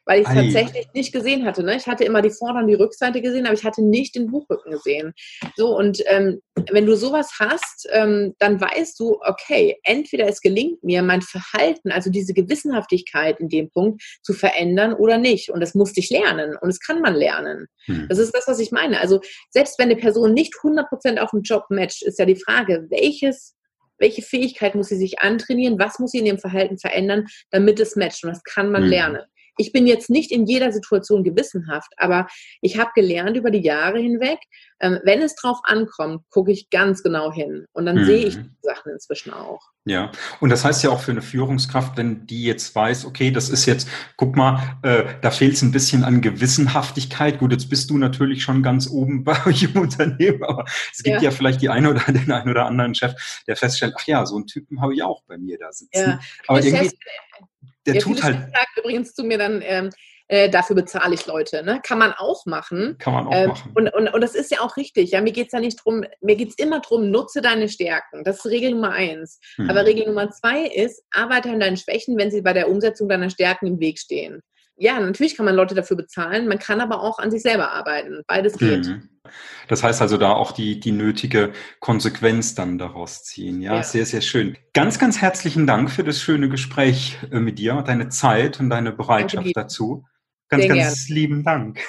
weil 0.09 0.21
ich 0.21 0.27
es 0.27 0.33
tatsächlich 0.33 0.87
nicht 0.95 1.13
gesehen 1.13 1.45
hatte. 1.45 1.61
Ne? 1.61 1.75
Ich 1.75 1.85
hatte 1.85 2.03
immer 2.03 2.23
die 2.23 2.31
Vorder- 2.31 2.61
und 2.61 2.67
die 2.67 2.73
Rückseite 2.73 3.21
gesehen, 3.21 3.45
aber 3.45 3.53
ich 3.53 3.63
hatte 3.63 3.83
nicht 3.83 4.15
den 4.15 4.25
Buchrücken 4.25 4.71
gesehen. 4.71 5.13
So, 5.55 5.77
und 5.77 6.01
ähm, 6.07 6.41
wenn 6.71 6.87
du 6.87 6.95
sowas 6.95 7.33
hast, 7.39 7.87
ähm, 7.91 8.33
dann 8.39 8.59
weißt 8.59 8.99
du, 8.99 9.19
okay, 9.21 9.77
entweder 9.83 10.27
es 10.27 10.41
gelingt 10.41 10.83
mir, 10.83 11.03
mein 11.03 11.21
Verhalten, 11.21 11.91
also 11.91 12.09
diese 12.09 12.33
Gewissenhaftigkeit 12.33 13.39
in 13.39 13.49
dem 13.49 13.69
Punkt 13.69 14.01
zu 14.23 14.33
verändern 14.33 14.93
oder 14.93 15.19
nicht. 15.19 15.51
Und 15.51 15.59
das 15.59 15.75
musste 15.75 15.99
ich 15.99 16.09
lernen 16.09 16.57
und 16.59 16.67
das 16.69 16.79
kann 16.79 17.01
man 17.01 17.13
lernen. 17.13 17.67
Hm. 17.85 18.07
Das 18.09 18.17
ist 18.17 18.33
das, 18.33 18.47
was 18.47 18.59
ich 18.59 18.71
meine. 18.71 18.99
Also 19.01 19.21
selbst 19.51 19.77
wenn 19.77 19.91
eine 19.91 19.95
Person 19.95 20.33
nicht 20.33 20.55
100% 20.55 21.19
auf 21.19 21.29
dem 21.29 21.43
Job 21.43 21.65
matcht, 21.69 22.01
ist 22.01 22.17
ja 22.17 22.25
die 22.25 22.35
Frage, 22.35 22.87
welches 22.89 23.55
welche 24.01 24.21
Fähigkeit 24.21 24.75
muss 24.75 24.87
sie 24.87 24.95
sich 24.95 25.19
antrainieren, 25.19 25.77
was 25.77 25.99
muss 25.99 26.11
sie 26.11 26.19
in 26.19 26.25
ihrem 26.25 26.39
Verhalten 26.39 26.79
verändern, 26.79 27.27
damit 27.51 27.81
es 27.81 27.97
matcht. 27.97 28.23
Und 28.23 28.29
das 28.29 28.43
kann 28.45 28.71
man 28.71 28.83
hm. 28.83 28.89
lernen 28.89 29.21
ich 29.59 29.73
bin 29.73 29.85
jetzt 29.85 30.09
nicht 30.09 30.31
in 30.31 30.45
jeder 30.45 30.71
Situation 30.71 31.23
gewissenhaft, 31.23 31.91
aber 31.97 32.27
ich 32.61 32.79
habe 32.79 32.91
gelernt 32.95 33.35
über 33.35 33.51
die 33.51 33.61
Jahre 33.61 33.99
hinweg, 33.99 34.39
ähm, 34.79 34.99
wenn 35.03 35.21
es 35.21 35.35
drauf 35.35 35.59
ankommt, 35.63 36.23
gucke 36.29 36.51
ich 36.51 36.69
ganz 36.69 37.03
genau 37.03 37.31
hin 37.33 37.65
und 37.73 37.85
dann 37.85 37.97
mhm. 37.97 38.05
sehe 38.05 38.25
ich 38.25 38.37
die 38.37 38.49
Sachen 38.61 38.93
inzwischen 38.93 39.33
auch. 39.33 39.59
Ja, 39.83 40.11
und 40.39 40.49
das 40.49 40.63
heißt 40.63 40.83
ja 40.83 40.91
auch 40.91 41.01
für 41.01 41.11
eine 41.11 41.21
Führungskraft, 41.21 41.97
wenn 41.97 42.25
die 42.25 42.43
jetzt 42.43 42.73
weiß, 42.73 43.05
okay, 43.05 43.31
das 43.31 43.49
ist 43.49 43.65
jetzt, 43.65 43.89
guck 44.15 44.35
mal, 44.35 44.77
äh, 44.83 45.03
da 45.21 45.31
fehlt 45.31 45.55
es 45.55 45.61
ein 45.61 45.71
bisschen 45.71 46.03
an 46.03 46.21
Gewissenhaftigkeit. 46.21 47.39
Gut, 47.39 47.51
jetzt 47.51 47.69
bist 47.69 47.89
du 47.89 47.97
natürlich 47.97 48.43
schon 48.43 48.63
ganz 48.63 48.89
oben 48.89 49.23
bei 49.25 49.45
euch 49.45 49.63
im 49.63 49.81
Unternehmen, 49.81 50.43
aber 50.43 50.63
es 50.93 51.03
gibt 51.03 51.17
ja, 51.17 51.23
ja 51.23 51.31
vielleicht 51.31 51.61
die 51.61 51.69
eine 51.69 51.89
oder 51.89 51.99
den 52.07 52.31
einen 52.31 52.49
oder 52.49 52.65
anderen 52.65 52.95
Chef, 52.95 53.43
der 53.47 53.57
feststellt, 53.57 53.95
ach 53.97 54.07
ja, 54.07 54.25
so 54.25 54.37
einen 54.37 54.47
Typen 54.47 54.81
habe 54.81 54.93
ich 54.93 55.03
auch 55.03 55.23
bei 55.27 55.37
mir 55.37 55.57
da 55.57 55.73
sitzen. 55.73 56.09
Ja. 56.11 56.19
Aber 56.47 56.63
irgendwie, 56.63 56.91
der 57.93 58.01
ja, 58.01 58.01
tut 58.01 58.23
halt. 58.23 58.37
Sagt 58.53 58.77
übrigens 58.77 59.13
zu 59.13 59.23
mir 59.23 59.37
dann, 59.37 59.61
ähm, 59.63 59.89
äh, 60.29 60.47
dafür 60.49 60.75
bezahle 60.75 61.15
ich 61.15 61.25
Leute. 61.25 61.63
Ne? 61.63 61.81
Kann 61.83 61.97
man 61.97 62.13
auch 62.13 62.45
machen. 62.45 62.97
Kann 62.99 63.13
man 63.13 63.27
auch 63.27 63.33
ähm, 63.33 63.47
machen. 63.49 63.71
Und, 63.73 63.93
und, 63.93 64.13
und 64.13 64.21
das 64.21 64.35
ist 64.35 64.51
ja 64.51 64.61
auch 64.61 64.77
richtig. 64.77 65.11
Ja, 65.11 65.21
mir 65.21 65.33
geht 65.33 65.47
es 65.47 65.53
ja 65.53 65.59
nicht 65.59 65.83
drum, 65.83 66.05
mir 66.21 66.35
geht 66.35 66.49
es 66.49 66.55
immer 66.57 66.79
darum, 66.79 67.09
nutze 67.09 67.41
deine 67.41 67.67
Stärken. 67.67 68.23
Das 68.23 68.37
ist 68.37 68.45
Regel 68.45 68.71
Nummer 68.71 68.91
eins. 68.91 69.39
Hm. 69.55 69.69
Aber 69.69 69.85
Regel 69.85 70.05
Nummer 70.05 70.29
zwei 70.29 70.65
ist, 70.65 71.03
arbeite 71.11 71.49
an 71.49 71.59
deinen 71.59 71.77
Schwächen, 71.77 72.17
wenn 72.17 72.29
sie 72.29 72.41
bei 72.41 72.53
der 72.53 72.69
Umsetzung 72.69 73.09
deiner 73.09 73.31
Stärken 73.31 73.65
im 73.65 73.79
Weg 73.79 73.97
stehen. 73.97 74.41
Ja, 74.79 74.99
natürlich 74.99 75.35
kann 75.35 75.45
man 75.45 75.55
Leute 75.55 75.75
dafür 75.75 75.97
bezahlen, 75.97 76.47
man 76.47 76.57
kann 76.57 76.79
aber 76.79 77.01
auch 77.03 77.19
an 77.19 77.31
sich 77.31 77.41
selber 77.41 77.71
arbeiten. 77.71 78.23
Beides 78.27 78.57
geht. 78.57 78.87
Mhm. 78.87 79.09
Das 79.67 79.83
heißt 79.83 80.01
also 80.01 80.17
da 80.17 80.31
auch 80.31 80.53
die, 80.53 80.79
die 80.79 80.93
nötige 80.93 81.51
Konsequenz 81.79 82.55
dann 82.55 82.77
daraus 82.77 83.23
ziehen. 83.23 83.61
Ja, 83.61 83.75
ja, 83.75 83.83
sehr, 83.83 84.05
sehr 84.05 84.21
schön. 84.21 84.57
Ganz, 84.73 84.97
ganz 84.97 85.21
herzlichen 85.21 85.67
Dank 85.67 85.91
für 85.91 86.03
das 86.03 86.21
schöne 86.21 86.49
Gespräch 86.49 87.17
äh, 87.31 87.39
mit 87.39 87.59
dir, 87.59 87.83
deine 87.85 88.09
Zeit 88.09 88.59
und 88.59 88.69
deine 88.69 88.91
Bereitschaft 88.91 89.51
dazu. 89.53 90.05
Ganz, 90.47 90.63
sehr 90.63 90.75
ganz 90.75 91.05
gerne. 91.05 91.19
lieben 91.19 91.43
Dank. 91.43 91.79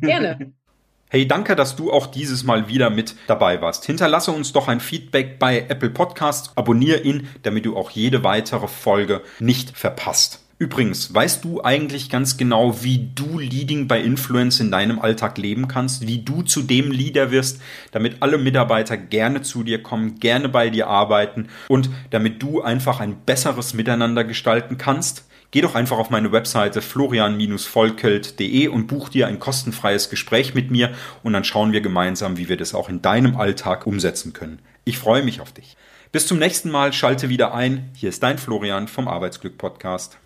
Gerne. 0.00 0.52
Hey, 1.08 1.28
danke, 1.28 1.54
dass 1.54 1.76
du 1.76 1.92
auch 1.92 2.08
dieses 2.08 2.42
Mal 2.42 2.66
wieder 2.66 2.90
mit 2.90 3.14
dabei 3.28 3.62
warst. 3.62 3.84
Hinterlasse 3.84 4.32
uns 4.32 4.52
doch 4.52 4.66
ein 4.66 4.80
Feedback 4.80 5.38
bei 5.38 5.60
Apple 5.68 5.90
Podcasts, 5.90 6.50
abonniere 6.56 6.98
ihn, 6.98 7.28
damit 7.44 7.64
du 7.64 7.76
auch 7.76 7.90
jede 7.90 8.24
weitere 8.24 8.66
Folge 8.66 9.22
nicht 9.38 9.70
verpasst. 9.70 10.45
Übrigens, 10.58 11.12
weißt 11.12 11.44
du 11.44 11.62
eigentlich 11.62 12.08
ganz 12.08 12.38
genau, 12.38 12.82
wie 12.82 13.10
du 13.14 13.38
Leading 13.38 13.88
by 13.88 14.00
Influence 14.00 14.58
in 14.58 14.70
deinem 14.70 14.98
Alltag 14.98 15.36
leben 15.36 15.68
kannst, 15.68 16.06
wie 16.06 16.22
du 16.22 16.40
zu 16.40 16.62
dem 16.62 16.90
Leader 16.90 17.30
wirst, 17.30 17.60
damit 17.90 18.22
alle 18.22 18.38
Mitarbeiter 18.38 18.96
gerne 18.96 19.42
zu 19.42 19.64
dir 19.64 19.82
kommen, 19.82 20.18
gerne 20.18 20.48
bei 20.48 20.70
dir 20.70 20.86
arbeiten 20.86 21.48
und 21.68 21.90
damit 22.08 22.42
du 22.42 22.62
einfach 22.62 23.00
ein 23.00 23.18
besseres 23.26 23.74
Miteinander 23.74 24.24
gestalten 24.24 24.78
kannst? 24.78 25.28
Geh 25.50 25.60
doch 25.60 25.74
einfach 25.74 25.98
auf 25.98 26.08
meine 26.08 26.32
Webseite 26.32 26.80
florian-volkelt.de 26.80 28.68
und 28.68 28.86
buch 28.86 29.10
dir 29.10 29.26
ein 29.26 29.38
kostenfreies 29.38 30.08
Gespräch 30.08 30.54
mit 30.54 30.70
mir 30.70 30.92
und 31.22 31.34
dann 31.34 31.44
schauen 31.44 31.72
wir 31.72 31.82
gemeinsam, 31.82 32.38
wie 32.38 32.48
wir 32.48 32.56
das 32.56 32.74
auch 32.74 32.88
in 32.88 33.02
deinem 33.02 33.36
Alltag 33.36 33.86
umsetzen 33.86 34.32
können. 34.32 34.60
Ich 34.84 34.96
freue 34.96 35.22
mich 35.22 35.42
auf 35.42 35.52
dich. 35.52 35.76
Bis 36.12 36.26
zum 36.26 36.38
nächsten 36.38 36.70
Mal, 36.70 36.94
schalte 36.94 37.28
wieder 37.28 37.52
ein. 37.52 37.90
Hier 37.94 38.08
ist 38.08 38.22
dein 38.22 38.38
Florian 38.38 38.88
vom 38.88 39.06
Arbeitsglück 39.06 39.58
Podcast. 39.58 40.18